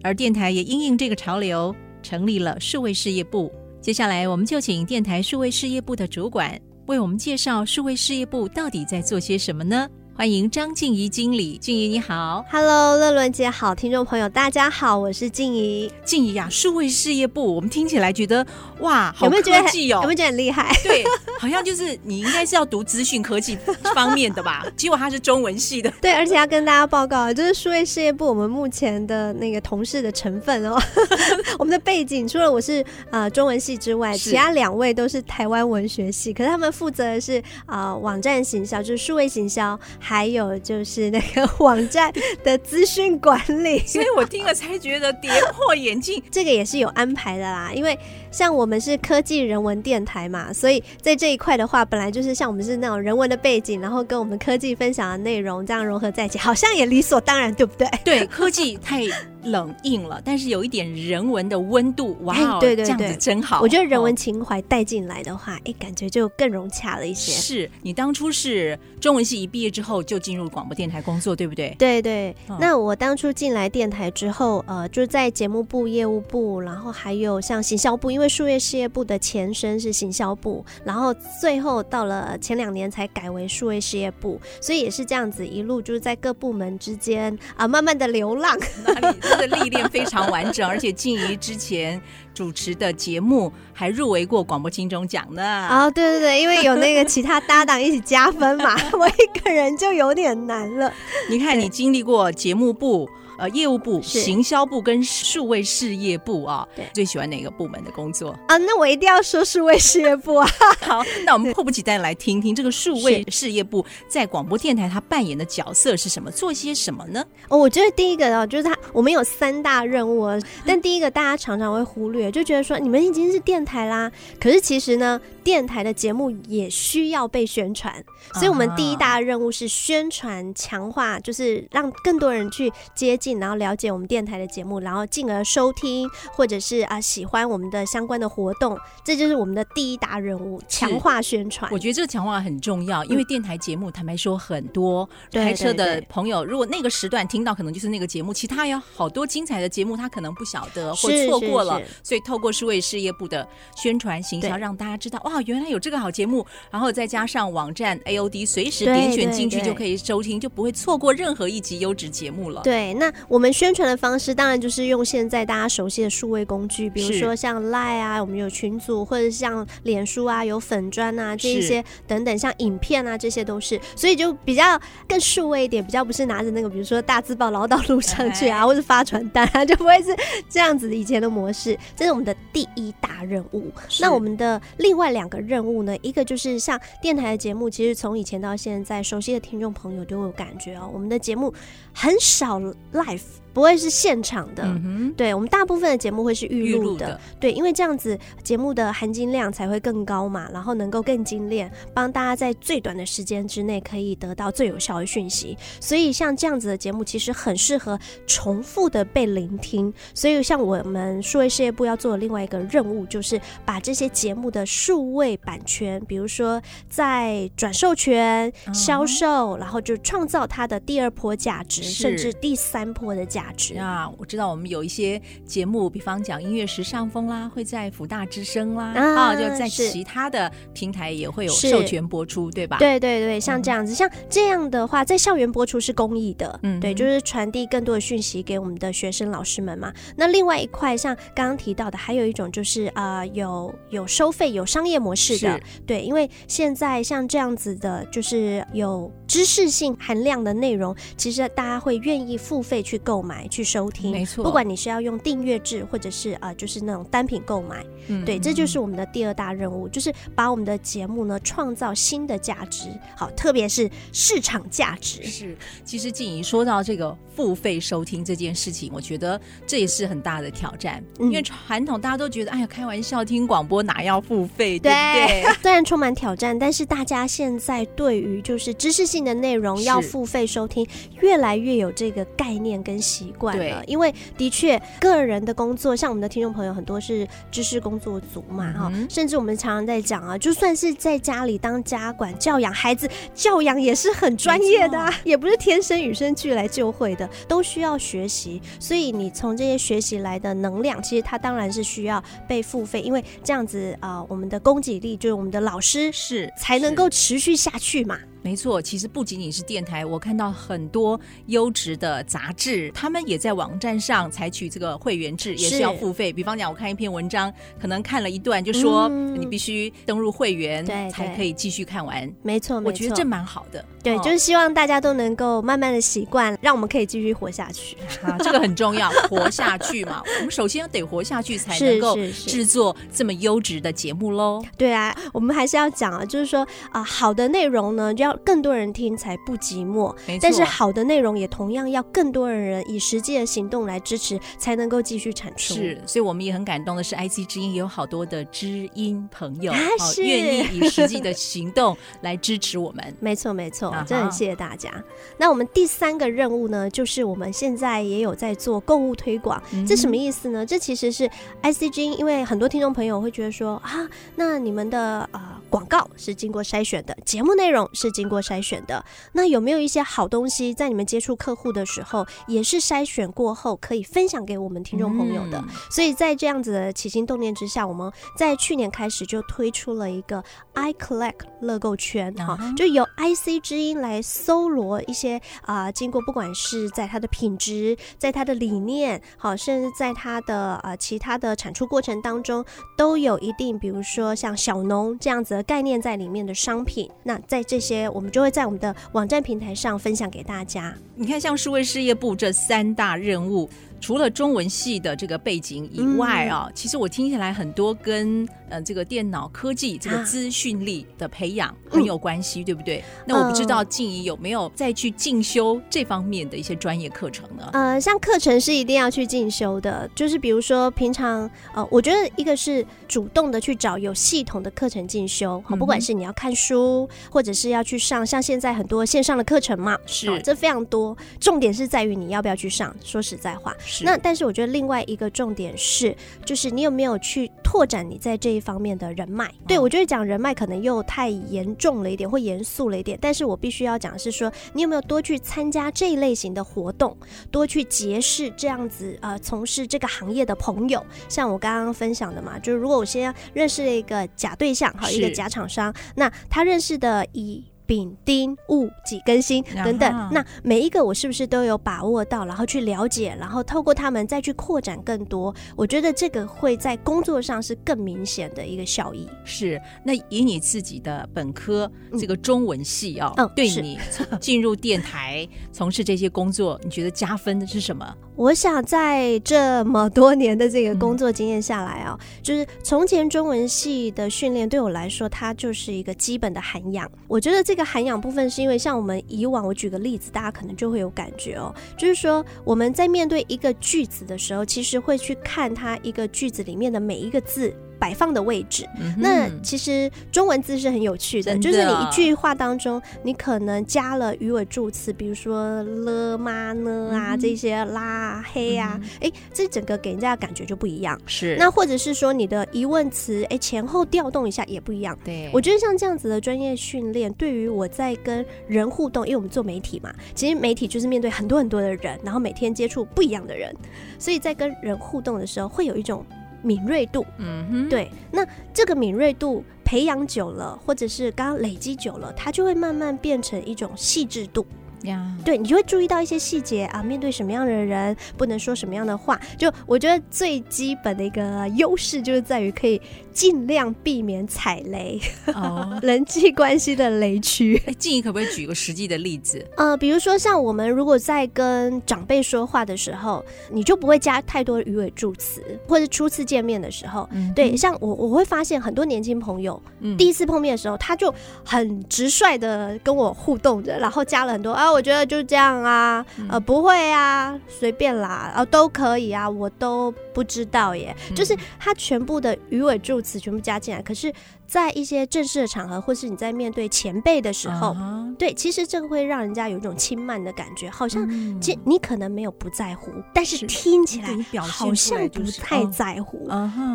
[0.04, 1.74] 而电台也因应这个潮流。
[2.02, 9.88] 成立了数位事业部，接下来我们就请电台数位事业部的主管为我们介绍数位事业部到底在做些什么呢？
[10.14, 15.90] 欢迎张静怡经理，静怡你好，Hello，乐伦姐好，听众朋友大家好，我是静怡。
[16.05, 18.46] 静怡呀，数位事业部，我们听起来觉得
[18.81, 20.70] 哇，有没有觉得有没有觉得很厉害？
[20.85, 21.03] 对，
[21.40, 23.57] 好像就是你应该是要读资讯科技
[23.94, 24.64] 方面的吧？
[24.77, 25.90] 结果他是中文系的。
[26.01, 30.79] 对，而且要跟大家报告，就是数位事业部我们目前的那个同事的成分哦，
[31.59, 39.79] 我们的背景除了我是呃中文系之外，其他两位都是台湾文学系，可是他们负责的是啊网站行销，就是数位行销。
[40.04, 42.12] 还有就是那个网站
[42.42, 46.20] 的资讯管理， 所以我听了才觉得跌破眼镜。
[46.28, 47.96] 这个也是有安排的啦，因为
[48.32, 57.88] 像我们是科技人文电台嘛，所以在这一块的话，本来就是像我们是那种人文的背景，然后跟我们科技分享的内容这样融合在一起，好像也理所当然，对不对？
[58.04, 59.02] 对，科技太。
[59.44, 63.60] 冷硬了，但是有一点人文的温度，哇，对对对，这样子真好。
[63.60, 67.32] 我觉得人文情怀带进来的话，哎，感觉就更融洽了一些。
[67.32, 71.74] 是你当初是中文系一毕业之后就进入广播电台工作，对不对？
[71.76, 72.32] 对对。
[72.60, 88.58] 那我当初进来电台之后，呃，就在节目部、业务部，然后还有像行销部，因为数业事业部的前身是行销部，然后最后到了前两年才改为数位事业部，所以也是这样子一路就是在各部门之间啊，慢慢的流浪。
[88.85, 89.18] 那里？
[89.20, 92.00] 他的历练非常完整，而且静怡之前
[92.35, 95.42] 主持的节目还入围过广播金钟奖呢。
[95.42, 100.92] 啊，对对对，因为有那个其他搭档一起加分嘛， 我一个人就有点难了。
[101.30, 103.08] 你看，你经历过节目部。
[103.38, 108.56] 呃，业务部、行销部跟数位事业部啊，对，最喜欢哪个部门的工作啊？
[108.58, 110.48] 那我一定要说数位事业部啊！
[110.82, 117.24] 好，那我们迫不及待来听听这个数位事业部在广播电台它扮演的角色是什么，做些什么呢？
[117.48, 120.28] 哦，我觉得第一个哦，就是它，我们有三大任务，
[120.66, 128.02] 但第一个大家常常会忽略，就觉得说你们已经是电台啦，可是其实呢，电台的节目也需要被宣传，
[128.35, 133.38] 所以我们第一大任务是宣传强化，就是让更多人去接近。
[133.38, 141.70] 然后了解我们电台的节目，然后进而收听，或者是啊喜欢我们的相关的活动，这就是我们的第一大任务，强化宣传。
[141.72, 151.81] 我觉得这个强化很重要，因为电台节目坦白说很多，开车的朋友如果那个时段听到，可能就是那个节目，其他有好多精彩的节目，他可能不晓得或错过了。
[152.02, 162.60] 所以透过数位事业部的宣传行销，让大家知道哇，原来有这个好节目，然后再加上网站 AOD，随时点选进去就可以收听，就不会错过任何一集优质节目了。
[162.62, 163.10] 对，那。
[163.28, 180.14] 我们宣传的方式当然就是用现在大家熟悉的数位工具，比如说像 Line 啊，我们有群组，或者像脸书啊，有粉砖啊，这一些等等，像影片啊，这些都是，所以就比较更数位一点，比较不是拿着那个，比如说大字报捞到路上去啊，或者发传单啊， 就不会是
[180.48, 181.78] 这样子以前的模式。
[181.96, 183.70] 这是我们的第一大任务。
[184.00, 185.96] 那我们的另外两个任务呢？
[186.02, 191.52] 一个就是像电台的节目，其实从以前到现在，熟悉的听众朋友都有感觉哦，我们的节目
[191.92, 192.61] 很少
[192.92, 193.22] live。
[193.54, 194.66] 不会是现场的，
[195.14, 205.54] 对我们大部分的节目会是预录的，对，因为这样子节目的含金量才会更高嘛，然后能够更精炼，帮大家在最短的时间之内可以得到最有效的讯息。
[205.80, 209.92] 所以像这样子的节目其实很适合重复的被聆听。
[210.14, 223.53] 所以像我们数位事业部要做的另外一个任务，就是把这些节目的数位版权，比如说在转授权、销售，然后就创造它的第二波价值，甚至第三波的价。
[223.57, 224.11] 值啊！
[224.18, 232.79] 我知道我们有一些节目，比方讲音乐时尚风啦，会在福大之声啦，啊，就在其他的平台也会有授权播出，对吧？
[232.79, 239.92] 对对对，像这样子，像这样的话，在校园播出是公益的，嗯，对，就是传递更多的讯息给我们的学生老师们嘛。
[240.16, 253.42] 那另外一块，像刚刚提到的，还有一种就是啊，有有收费、有商业模式的，对，因为现在像这样子的，就是有知识性含量的内容，其实大家会愿意付费去购买。
[253.48, 254.44] 去收听，没错。
[254.44, 257.84] 不管你是要用订阅制，或者是啊，就是那种单品购买，
[258.24, 265.22] 对，这就是我们的第二大任务，就是把我们的节目呢创造新的价值，好，特别是市场价值。
[265.24, 275.44] 是，其实静怡说到这个付费收听这件事情，我觉得这也是很大的挑战，因为传统大家都觉得，哎呀，开玩笑，听广播哪要付费，对不对？
[275.62, 280.87] 虽然充满挑战，但是大家现在对于就是知识性的内容要付费收听，
[281.20, 283.02] 越来越有这个概念跟。
[283.02, 298.62] 习惯了，因为的确个人的工作，像我们的听众朋友很多是知识工作组嘛，哈，甚至我们常常在讲啊，就算是在家里当家管教养孩子，教养也是很专业的，也不是天生与生俱来就会的，都需要学习。
[298.78, 308.18] 所以你从这些学习来的能量，其实它当然是需要被付费，因为这样子啊，我们的供给力就是我们的老师是才能够持续下去嘛。
[308.44, 316.32] 没错，其实不仅仅是电台，我看到很多优质的杂志，他们也在网站上采取这个会员制，也是要付费。
[316.32, 322.28] 比方讲，我看一篇文章，可能看了一段，就说你必须登入会员，对，才可以继续看完。
[322.42, 323.84] 没错，我觉得这蛮好的。
[324.02, 327.96] 对，就是希望大家都能够慢慢的习惯，让我们可以继续活下去。
[328.22, 330.22] 啊，这个很重要，活下去嘛。
[330.40, 334.62] 我们首先要得活下去，才能够制作这么优质的节目喽。
[334.76, 338.32] 对啊，我们还是要讲啊，就是说啊，好的内容呢，就要。
[338.44, 345.74] 更多人听才不寂寞，但是好的内容也同样要更多的人以实际的行动来支持，才能够继续产出。
[345.74, 349.72] 是，所以我们也很感动的是，IC 之音也有好多的知音朋友，
[350.18, 353.14] 愿意以实际的行动来支持我们。
[353.20, 354.90] 没错，没错，真的很谢谢大家。
[355.37, 360.64] 那我们第三个任务呢，就是我们现在也有在做购物推广，这什么意思呢？
[360.64, 361.31] 这其实是
[361.62, 375.62] ICG，因为很多听众朋友会觉得说啊，那你们的呃广告是经过筛选的，节目内容是经过筛选的，那有没有一些好东西在你们接触客户的时候，也是筛选过后可以分享给我们听众朋友的？
[375.90, 380.42] 所以在这样子的起心动念之下，我们在去年开始就推出了一个
[380.74, 392.64] i collect 乐购圈，哈，就由 IC 之来搜罗一些啊，经过不管是在它的品质，在它的理念，好，甚至在它的呃其他的产出过程当中，
[392.96, 397.10] 都有一定，比如说像小农这样子的概念在里面的商品。
[397.24, 400.94] 那在这些，我们就会在我们的网站平台上分享给大家。
[401.14, 403.68] 你看，像数位事业部这三大任务。
[404.02, 413.02] 除了中文系的这个背景以外啊，其实我听起来很多跟呃这个电脑科技这个资讯力的培养很有关系，对不对？
[413.24, 417.70] 那我不知道静怡有没有再去进修这方面的一些专业课程呢？
[417.72, 432.92] 呃，像课程是一定要去进修的，就是比如说平常呃，我觉得一个是主动的去找有系统的课程进修，好，不管是你要看书，或者是要去上像现在很多线上的课程嘛，是这非常多，重点是在于你要不要去上。
[433.04, 433.72] 说实在话。
[434.02, 439.50] 那但是我觉得另外一个重点是，就是你有没有去拓展你在这一方面的人脉？
[439.66, 443.18] 对我觉得讲人脉可能又太严重了一点，或严肃了一点。
[443.20, 447.16] 但是我必须要讲是说，你有没有多去参加这一类型的活动，
[447.50, 451.04] 多去结识这样子呃从事这个行业的朋友。
[451.28, 457.64] 像我刚刚分享的嘛，就是如果我先认识了一个假对象，好一个假厂商，那他认识的以。
[457.87, 465.54] 丙丁戊己庚辛等等，那每一个我是不是都有把握到，然后去了解，然后透过他们再去扩展更多？
[465.76, 469.28] 我觉得这个会在工作上是更明显的一个效益。
[469.44, 473.98] 是，那以你自己的本科这个中文系啊，嗯，对你
[474.40, 478.14] 进入电台 从事这些工作，你觉得加分的是什么？
[478.35, 487.10] 我想在这么多年的这个工作经验下来啊，就是从前中文系的训练对我来说，它就是一个基本的涵养。
[487.28, 497.75] 我觉得这这个涵养部分，是因为像我们以往，我举个例子，大家可能就会有感觉哦，就是说我们在面对一个句子的时候，其实会去看它一个句子里面的每一个字。
[498.03, 498.85] 摆放的位置，
[499.17, 511.17] 那其实中文字是很有趣的，就是你一句话当中，你可能加了鱼尾助词，比如说了吗呢啊这些啦黑啊，哎，这整个给人家的感觉就不一样。
[511.27, 515.17] 是，那或者是说你的疑问词，哎，前后调动一下也不一样。
[515.23, 523.73] 对，我觉得像这样子的专业训练，对于我在跟人互动，因为我们做媒体嘛，其实媒体就是面对很多很多的人，然后每天接触不一样的人，
[524.19, 526.27] 所以在跟人互动的时候，会有一种。
[526.63, 534.67] 敏锐度，嗯哼，对，那这个敏锐度培养久了，或者是刚刚累积久了，它就会慢慢变成一种细致度。
[535.05, 543.00] 呀，对你就会注意到一些细节啊，面对什么样的人不能说什么样的话，就我觉得最基本的一个优势就是在于可以
[543.33, 545.21] 尽量避免踩雷，
[545.55, 547.81] 哦， 人际关系的雷区。
[547.98, 549.65] 静怡可不可以举个实际的例子？
[549.77, 559.81] 呃，比如说像我们如果在跟长辈说话的时候，你就不会加太多鱼尾助词，或者初次见面的时候，对，像我我会发现很多年轻朋友，
[560.17, 561.33] 第一次碰面的时候，他就
[561.65, 564.91] 很直率的跟我互动着，然后加了很多啊。
[564.92, 574.32] 我觉得就这样啊，呃，不会啊，随便啦，呃，都可以啊，我都不知道耶，就是他全部的鱼尾助词全部加进来，可是。
[574.73, 577.94] 在一些正式的场合，或是你在面对前辈的时候，
[578.38, 581.29] 对，其实这个会让人家有一种轻慢的感觉，好像
[581.60, 584.29] 其你可能没有不在乎，但是听起来
[584.62, 586.48] 好像不太在乎。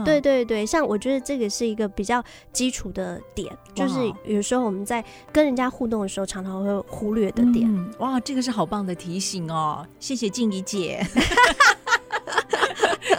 [0.04, 7.70] 对对对，像我觉得这个是一个比较基础的点，就是有时候我们在跟人家互动的时候，常常会忽略的点。
[8.00, 11.06] 哇，这个是好棒的提醒哦，谢谢静怡姐。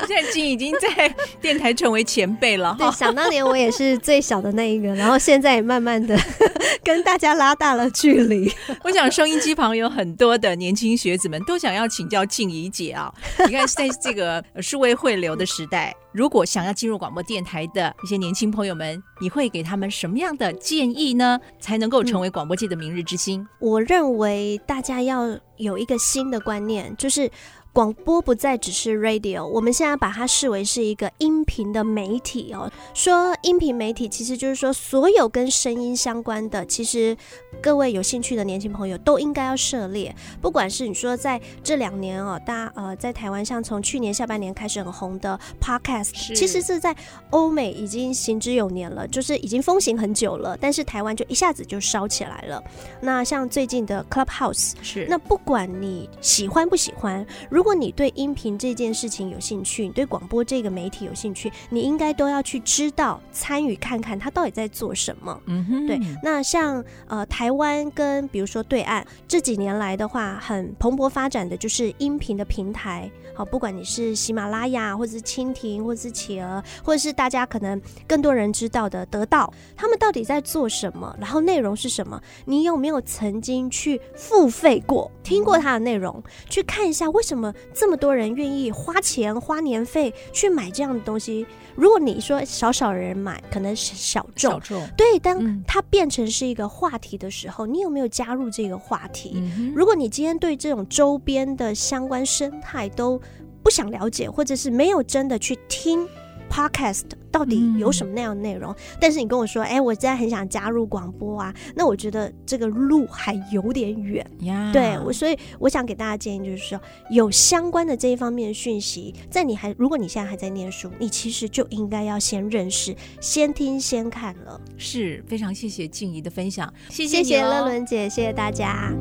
[0.09, 2.74] 现在已经在电台成为前辈了。
[2.78, 6.18] 对，想当年我也是最小的那一个，然后现在也慢慢的
[6.82, 8.50] 跟大家拉大了距离。
[8.82, 13.12] 我想收音机旁有很多的年轻学子们都想要请教静怡姐啊。
[13.46, 21.38] 你看，在这个数位汇流的时代，如果想要进入广播电台的一些年轻朋友们，你会给他们什么样的建议呢？
[21.61, 23.46] 才能够成为广播界的明日之星？
[23.61, 27.30] 我认为大家要有一个新的观念，就是。
[27.78, 32.68] 广播不再只是 radio，我们现在把它视为是一个音频的媒体哦。
[32.92, 37.16] 说音频媒体，其实就是说所有跟声音相关的，其实
[37.62, 40.12] 各位有兴趣的年轻朋友都应该要涉猎。
[40.40, 46.92] 不管是你说在这两年哦，大家呃在台湾，像从去年下半年开始很红的 podcast，其实是在
[47.30, 52.60] 欧美已经行之有年了，就是已经风行很久了，但是台湾就一下子就烧起来了。
[53.00, 65.38] 那像最近的 Clubhouse，是那不管你喜欢不喜欢，如果果你对音频这件事情有兴趣，你对广播这个媒体有兴趣，你应该都要去知道、参与看看他到底在做什么。
[65.44, 66.00] 嗯哼，对。
[66.22, 73.10] 那像呃台湾跟比如说对岸这几年来的话，很蓬勃发展的就是音频的平台。
[73.34, 81.14] 好，不管你是喜马拉雅，或者是蜻蜓，或者是企鹅，或者是大家可能更多人知道的得到，他们到底在做什么？
[81.20, 82.18] 然后内容是什么？
[82.46, 91.46] 你有没有曾经去付费过，听过它的内容，去看一下为什么这么多人愿意花钱花年费去买这样的东西？
[91.74, 99.42] 如果你说少少人买，可能是小众，小众对，当它变成是一个话题的时候，你有没有加入这个话题？
[99.74, 103.20] 如果你今天对这种周边的相关生态都
[103.62, 106.07] 不想了解，或者是没有真的去听。
[106.51, 108.74] Podcast 到底有什么那样的内容？
[109.01, 114.70] 但是你跟我说，哎，我现在很想加入广播啊，那我觉得这个路还有点远呀。
[114.72, 116.80] 对我，所以我想给大家建议就是说，
[117.11, 124.61] 有相关的这一方面的讯息，在你还如果你现在还在念书，你其实就应该要先认识、先听、先看了。
[124.76, 128.92] 是非常谢谢静怡的分享，谢谢谢乐伦姐，谢谢大家。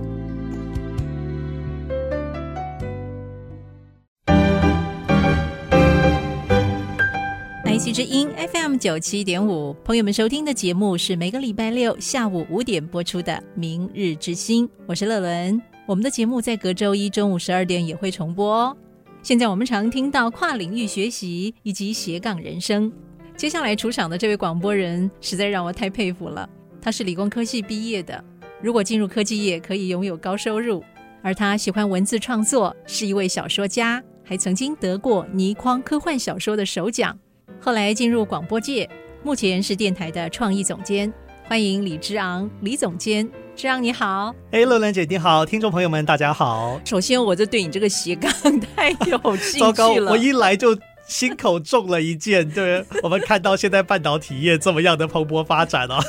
[7.78, 15.62] 喜之音 FM 九七点五，朋友们收听的节目是每个礼拜六下午五点播出的《明日之星》，我是乐伦。
[15.86, 18.78] 我们的节目在隔周一中午十二点也会重播哦。
[19.22, 22.92] 现在我们常听到跨领域学习以及斜杠人生。
[23.36, 26.50] 接下来出场的这位广播人实在让我太佩服了。
[26.82, 28.24] 他是理工科系毕业的，
[28.60, 30.84] 如果进入科技业可以拥有高收入，
[31.22, 37.16] 而他喜欢文字创作，是一位小说家，还曾经得过倪匡科幻小说的首奖。
[37.60, 38.90] 后来进入广播界，
[39.24, 41.12] 目前是电台的创意总监。
[41.46, 44.34] 欢迎李之昂，李总监，之昂你好。
[44.52, 46.80] 哎，乐兰姐你好，听众朋友们大家好。
[46.86, 48.32] 首先，我就对你这个斜杠
[48.76, 49.72] 太有 兴趣了。
[49.72, 50.78] 糟糕，我一来就。
[51.08, 56.00] 心口中了一箭，对我们看到现在半导体业这么样的蓬勃发展啊，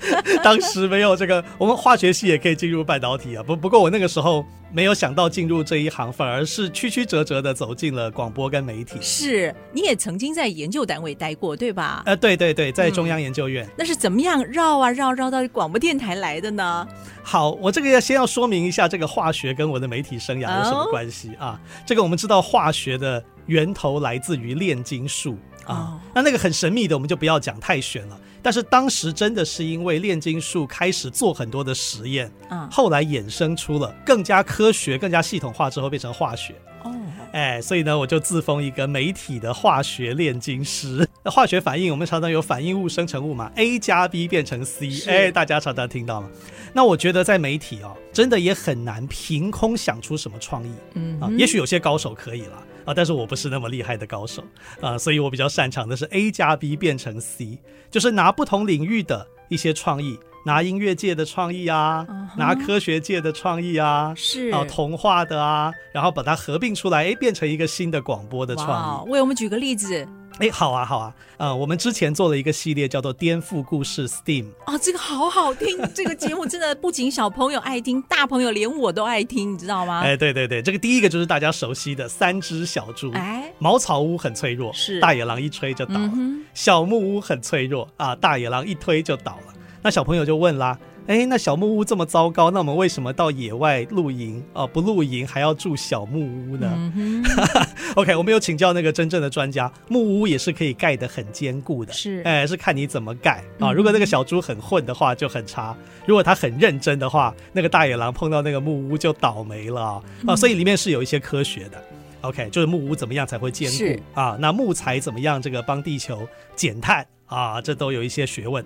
[0.42, 3.42] 当时没有这个，我们化学系也可以进入半导体啊。
[3.42, 8.98] 不不过我那个时候没有想到进入这一行，反而是曲曲折折的走进了广播跟媒体。
[9.00, 12.02] 是，你也曾经在研究单位待过，对吧？
[12.06, 13.68] 呃，对对对，在中央研究院。
[13.76, 16.86] 那是怎么样绕啊绕绕到广播电台来的呢？
[17.22, 21.60] 好，我这个要先要说明一下，这个化学跟我的媒体生涯有什么关系啊？
[21.84, 25.36] 这个我们知道，化学的源头来自于炼金术
[25.66, 26.00] 啊。
[26.14, 28.18] 那那个很神秘的，我们就不要讲太玄了。
[28.42, 36.54] 但是当时真的是因为炼金术开始做很多的实验，嗯，后来衍生出了更加科学、更加系统化之后变成化学。
[36.82, 36.90] 哦，
[37.32, 41.06] 哎，所以呢，我就自封一个媒体的化学炼金师。
[41.22, 46.28] 那化学反应，我们常常有反应物生成物嘛，A 加 B 变成 C，哎，大家常常听到吗？
[46.72, 54.42] 那我觉得在媒体哦，真的也很难凭空想出什么创意，嗯啊，也许有些高手可以了啊，但是我不是那么厉害的高手
[54.80, 57.58] 啊，所以我比较擅长的是 A 加 B 变成 C，
[57.90, 60.18] 就是拿不同领域的一些创意。
[60.46, 62.06] 拿音乐界的创意啊，
[62.38, 69.10] 拿科学界的创意啊，是啊，童话的啊，然后把它合并出来，哎，变成一个新的广播的创意。
[69.10, 70.08] 为我们举个例子。
[70.40, 74.46] 哎，好啊，好啊，呃，我们之前做了一个系列叫做《颠覆故事》，Steam。
[74.64, 80.00] 啊，这个好好听， 这个节目真的不仅小朋友爱听，大朋友连我都爱听，你知道吗？
[80.00, 84.98] 哎，对对对，这个第一个就是大家熟悉的三只小猪，哎，茅草屋很脆弱，是。
[84.98, 86.12] 大野狼一吹就倒了，
[86.54, 89.52] 小木屋很脆弱啊，大野狼一推就倒了。
[89.82, 90.78] 那小朋友就问啦，
[91.10, 94.64] 哎，那小木屋这么糟糕，那我们为什么到野外露营啊？
[94.64, 96.92] 不露营还要住小木屋呢？
[97.96, 103.72] OK，我们有请教那个真正的专家，木屋也是可以盖得很坚固的，是，哎，是看你怎么盖啊。
[103.72, 105.74] 如果那个小猪很混的话，就很差；
[106.06, 110.36] 如果他很认真的话，那个大野狼碰到那个木屋就倒霉了啊。
[110.36, 111.84] 所以里面是有一些科学的。
[112.20, 114.36] OK，就是木屋怎么样才会坚固啊？
[114.38, 117.60] 那木材怎么样这个帮地球减碳啊？
[117.60, 118.64] 这都有一些学问。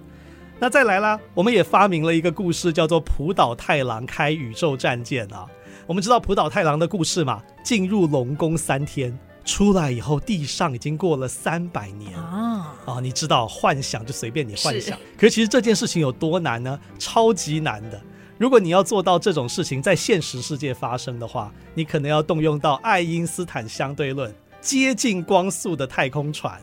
[0.61, 5.47] 那再来啦，我们也发明了一个故事，叫做浦岛太郎开宇宙战舰啊。
[5.87, 7.43] 我们知道浦岛太郎的故事嘛？
[7.63, 12.75] 进入龙宫三天，出来以后地上已经过了三百年啊！
[12.87, 16.81] 啊，你知道幻想就随便你幻想，可是其实这件事情有多难呢？
[16.99, 18.01] 超级难的。
[18.39, 26.59] 如果你要做到这种事情在现实世界发生的话，你可能要动用到爱因斯坦相对论，接近光速的太空船。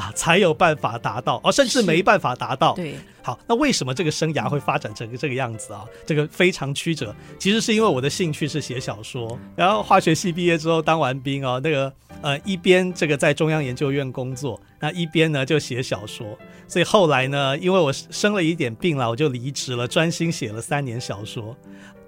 [0.00, 2.72] 啊，才有办法达到，哦，甚至没办法达到。
[2.74, 5.84] 对，好，那为什么这个生涯会发展成这个样子啊？
[6.06, 11.92] 这个非常曲折，其实是因为我的兴趣是写小说，然后化学系毕业之后当完兵啊，那个
[12.22, 21.56] 呃一边这个在中央研究院工作，那一边呢就写小说，所以后来呢，因为我生了一点病了，我就离职了，专心写了三年小说。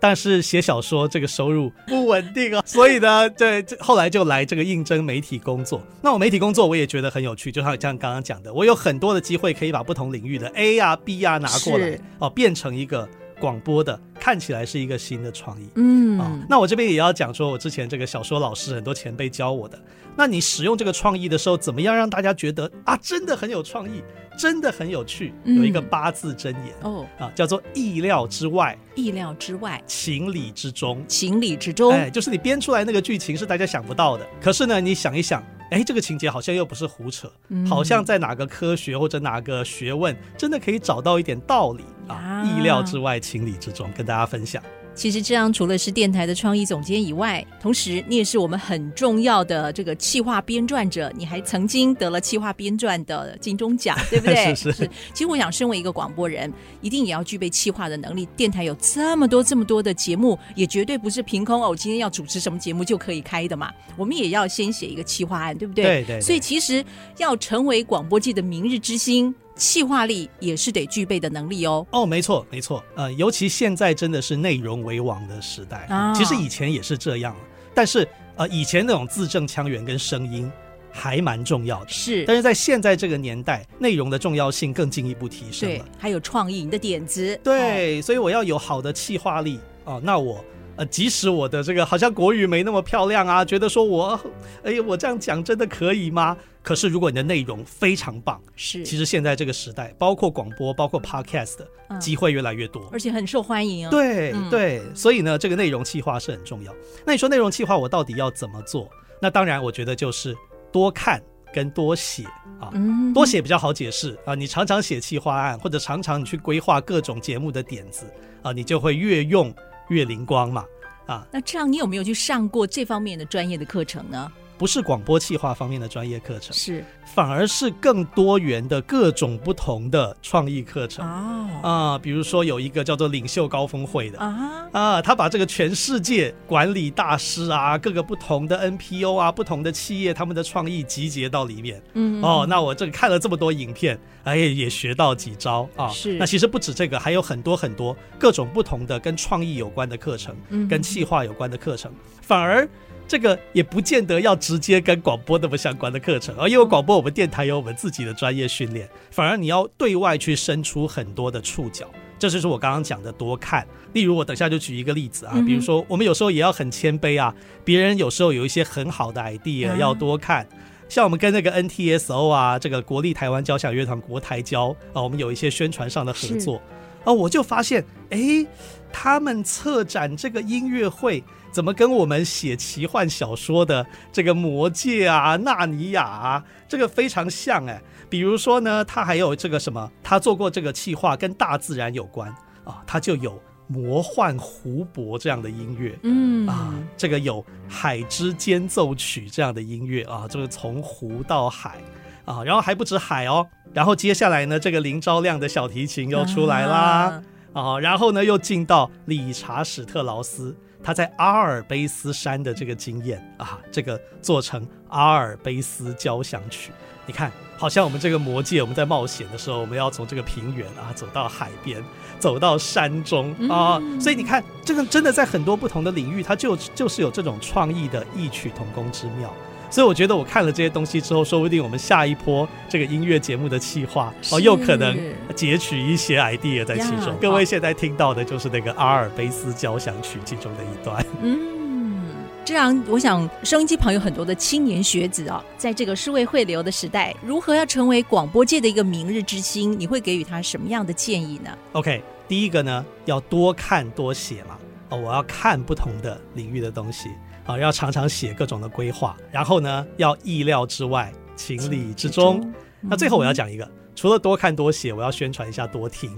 [0.00, 5.80] 但是写小说这个收入不稳定啊，所以呢，对，后来就来这个应征媒体工作。
[6.02, 13.08] 那我媒体工作我也觉得很有趣，就像像刚刚讲的，我有很多的机会可以把不同领域的 A 呀、B 呀拿过来哦，变成一个
[13.42, 15.68] 广播的，看起来是一个新的创意。
[15.74, 19.76] 嗯，啊，那我这边也要讲说，我之前这个小说老师很多前辈教我的，
[20.16, 24.00] 那你使用这个创意的时候，怎么样让大家觉得啊，真的很有创意？
[24.38, 27.04] 真的很有趣，有一个八字真言哦。
[27.18, 37.30] 啊，叫做意料之外，意料之外，情理之中，情理之中，哎，就是你编出来那个剧情是大家想不到的，可是呢，你想一想，哎，这个情节好像又不是胡扯，
[37.68, 41.84] 好像在哪个科学或者哪个学问，真的可以找到一点道理
[42.14, 44.62] 啊，意料之外，情理之中，跟大家分享。
[44.94, 51.10] 其实这样，除了是电台的创意总监以外，同时你也是我们很重要的这个企划编撰者。
[51.16, 54.54] 你还曾经得了企划编撰的金钟奖， 对不对？
[54.54, 54.86] 是是。
[55.14, 56.52] 其实我想，身为一个广播人，
[56.82, 58.28] 一定也要具备企划的能力。
[58.36, 63.72] 电台有这么多这么多的节目，也绝对不是凭空哦，今天要主持什么节目就可以开的嘛。
[63.96, 65.84] 我们也要先写一个企划案，对不对？
[65.84, 66.20] 对对。
[66.20, 66.84] 所以其实
[67.16, 69.34] 要成为广播界的明日之星。
[69.56, 71.86] 气化力也是得具备的能力哦。
[71.90, 72.82] 哦，没错，没错。
[72.94, 75.86] 呃，尤其现在真的是内容为王的时代。
[75.88, 77.36] 啊，其实以前也是这样，
[77.74, 80.50] 但是呃，以前那种字正腔圆跟声音
[80.90, 81.90] 还蛮重要的。
[81.90, 85.84] 是，但是在现在这个年代，内容的重要性更进一步提升了。
[85.98, 87.38] 还有创意，你的点子。
[87.42, 90.00] 对，所以我要有好的气化力哦。
[90.02, 90.44] 那我。
[90.74, 94.18] 呃，即使我的这个好像国语没那么漂亮啊，觉得说我，
[94.64, 96.34] 哎呀，我这样讲真的可以吗？
[96.62, 101.58] 可是如果你的内容非常棒，是，其实现在这个时代，包括广播，包括 podcast，
[102.00, 103.90] 机会越来越多，而且很受欢迎。
[103.90, 106.74] 对对，所以呢，这个内容企划是很重要。
[107.04, 108.88] 那你说内容企划我到底要怎么做？
[109.20, 110.36] 那当然，我觉得就是
[110.70, 112.24] 多看跟多写
[112.60, 112.72] 啊，
[113.12, 114.34] 多写比较好解释啊。
[114.34, 118.06] 你常常写企划案，或者常常你去规划各种节目的点子
[118.42, 119.54] 啊，你就会越用。
[119.88, 120.64] 越灵光嘛，
[121.06, 124.32] 啊，那这样你有没有去上过这方面的专业的课程呢？
[124.62, 126.84] 不是广播气化方面的专业课程，是。
[127.14, 131.06] 反而是更多元的各种不同的创意课程。
[131.06, 131.48] 哦。
[131.62, 134.18] 啊，比如说有一个叫做领袖高峰会的。
[134.18, 142.22] 啊啊，他把这个全世界管理大师啊，各个不同的 NPO 啊，不同的企业他们的创意集结到里面，嗯。
[142.22, 146.14] 哦，那我这个看了这么多影片，哎也学到几招啊，是。
[146.14, 150.34] 那其实不止这个，还有很多很多各种不同的跟创意有关的课程，
[150.66, 151.92] 跟企划有关的课程，
[152.22, 152.66] 反而。
[153.08, 161.86] 这个也不见得要直接跟广播那么相关的课程，啊因为广播我们电台有我们自己的专业训练，反而你要对外去伸出很多的触角，
[162.18, 163.66] 这就是我刚刚讲的多看。
[163.92, 167.34] 例如我等下就举一个例子啊，比如说我们有时候也要很谦卑啊，
[167.64, 170.48] 别人有时候有一些很好的 idea 要多看，
[170.88, 176.62] 像我们跟那个 NTSO 啊，这个国立台湾交响乐团国台交啊，我们有一些宣传上的合作
[177.04, 178.46] 啊，我就发现哎，
[178.92, 181.22] 他们策展这个音乐会。
[181.52, 187.80] 怎么跟我们写奇幻小说的这个魔界啊、纳尼亚啊，这个非常像哎。
[188.08, 192.28] 比如说呢，他还有这个什么，他做过这个气化跟大自然有关
[192.64, 201.78] 啊，他就有魔幻湖泊这样的音乐，嗯啊，这个有海之间奏曲这样的音乐啊，就是从湖到海
[202.26, 207.22] 啊，然后还不止海哦，然后接下来呢，这个林昭亮的小提琴又出来啦
[207.54, 210.54] 啊，然后呢又进到理查史特劳斯。
[210.82, 216.72] 他在阿尔卑斯山的这个经验啊，这个做成阿尔卑斯交响曲，
[217.06, 221.82] 你看，好像我们这个魔界，我们在冒险的时候，我们要从这个平原啊走到海边，
[222.18, 229.32] 走到山中啊，所以你看，这个真的在很多不同的领域，它就就是有这种创意的异曲同工之妙。
[229.72, 234.94] 所以我觉得我看了这些东西之后，说不定我们下一波这个音乐节目的企划哦，又可能
[235.34, 237.16] 截取一些 idea 在其中。
[237.18, 241.02] 各位现在听到的就是那个阿尔卑斯交响曲其中的一段。
[241.22, 242.10] 嗯，
[242.44, 249.74] 这样我想收音机旁有很多的青年学子啊，在这个数位汇流的时代，如何要成为广播界的一个明日之星？
[249.80, 254.58] 你会给予他什么样的建议呢？OK，第一个呢，要多看多写嘛。
[254.90, 257.08] 哦，我要看不同的领域的东西。
[257.52, 266.10] 啊，要常常写各种的规划，然后呢，要意料之外，情理之中，那最后我要讲一个，除了多看多写，我要宣传一下多听。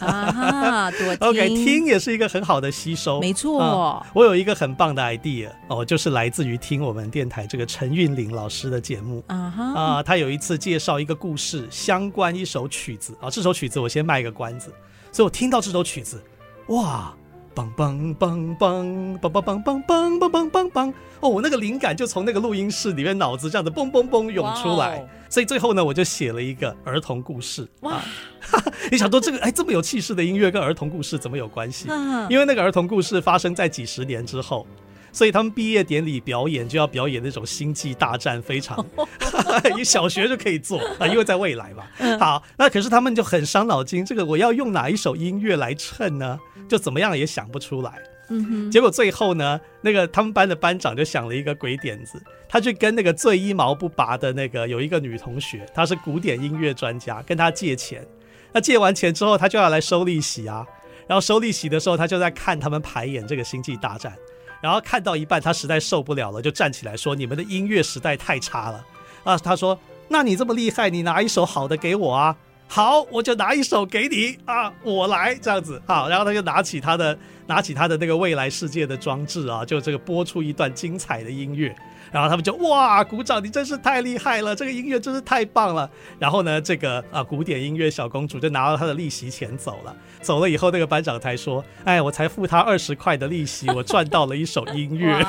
[0.00, 1.28] 啊， 多听。
[1.28, 3.20] OK，听也是一个很好的吸收。
[3.20, 9.22] 没错，我有一个很棒的 idea 哦，就是来自于听我们电台这个陈韵玲老师的节目。
[9.28, 14.74] 啊哈，啊，他有一次介绍一个故事，相关一首曲子啊，这首曲子我先卖个关子，
[15.12, 16.22] 所以我听到这首曲子，
[16.68, 17.14] 哇！
[17.54, 27.68] 梆梆梆梆梆梆梆梆梆梆梆梆哦，我那个灵感就从那个录音室里面脑子这样子嘣嘣嘣涌出来，所以最后呢，我就写了一个儿童故事。
[27.80, 28.00] 哇，
[28.90, 31.88] 你想说这个哎这么有气势的音乐跟儿童故事怎么有关系？
[32.30, 34.66] 因为那个儿童故事发生在几十年之后。
[35.12, 38.84] 所以他们毕业典礼表演就要表演那种星际大战，非常，
[39.76, 41.84] 你小学就可以做啊，因为在未来嘛。
[42.18, 46.38] 好，那可是他们就很伤脑筋，这个我要用哪一首音乐来衬呢？
[46.68, 47.92] 就怎么样也想不出来。
[48.28, 48.70] 嗯哼。
[48.70, 58.06] 结果最后呢，那个他们班的班长就想了一个鬼点子，他去跟那个最一毛不拔的那个有一个女同学，她是古典音乐专家，跟她借钱。
[58.52, 60.66] 那借完钱之后，他就要来收利息啊。
[61.06, 64.12] 然后收利息的时候，他就在看他们排演这个星际大战。
[64.60, 68.84] 然后看到一半，他实在受不了了，就站起来说：“你们的音乐实在太差了。”
[69.24, 72.36] 啊，他说：“那你这么厉害，你拿一首好的给我啊。”
[72.72, 75.82] 好，我就拿一首给你啊，我来这样子。
[75.86, 77.18] 好，然后他就拿起他的
[77.50, 81.74] 拿起他的那个未来世界的装置啊，就这个播出一段精彩的音乐。
[82.12, 85.88] 然后他们就哇鼓掌，你真是太厉害了，这个音乐真是太棒了。
[86.18, 89.94] 然后呢，这个啊古典音乐小公主就拿了她的利息钱走了。
[90.20, 95.24] 走了以后，那个班长才说：“哎，我才付他二十块的利息，我赚到了一首音乐。”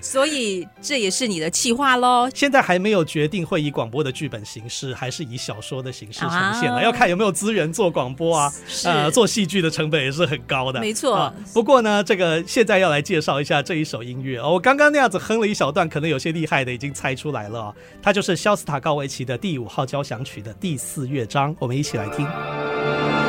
[0.00, 2.28] 所以这也是你的企划喽。
[2.34, 8.52] 现在还没有决定会以广播的剧本形式，还是以小说的形式呈现了，要看有没有资源做广播啊。
[8.84, 10.80] 呃，做戏剧的成本也是很高的。
[10.80, 11.32] 没错。
[11.52, 14.52] 不过呢，这个现在要来介绍一下这一首音乐哦。
[14.52, 17.74] 我刚刚那样子哼了一小段，可能有些厉害的已经猜出来了。
[18.02, 23.27] 它就是肖斯塔高维奇的第五号交响曲的第四乐章，我们一起来听。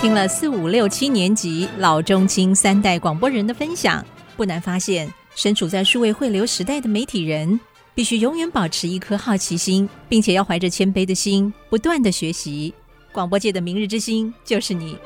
[0.00, 4.02] 听了四五六七年级老中青三代广播人的分享，
[4.34, 7.60] 不难发现，身处在数位汇流时代的媒体人，
[7.94, 12.72] 必须永远保持一颗好奇心，并且要怀着谦卑的心，不断的学习。
[13.12, 14.96] 广播界的明日之星就是你。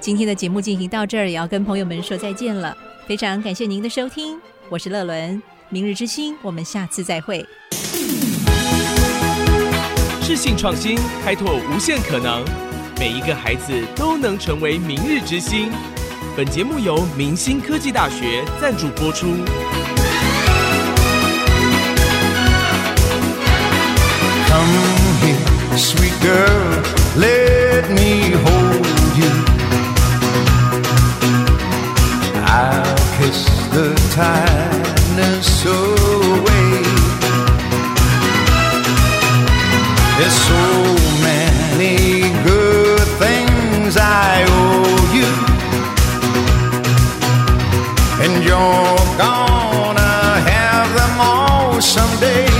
[0.00, 2.76] 今天的节目进行到这儿，也要跟朋友们说再见了。
[3.06, 7.42] 非常感谢您的收听，我是乐伦，明日之星，我们下次再会。
[10.20, 12.69] 智性创新，开拓无限可能。
[13.00, 15.72] 每一个孩子都能成为明日之星。
[16.36, 19.26] 本节目由明星科技大学赞助播出。
[24.46, 24.66] Come
[25.22, 26.82] here, sweet girl,
[27.16, 28.86] let me hold
[29.16, 29.30] you.
[32.44, 36.82] I'll kiss the tiredness away.
[40.18, 40.69] There's so
[49.16, 52.59] gonna have them all someday.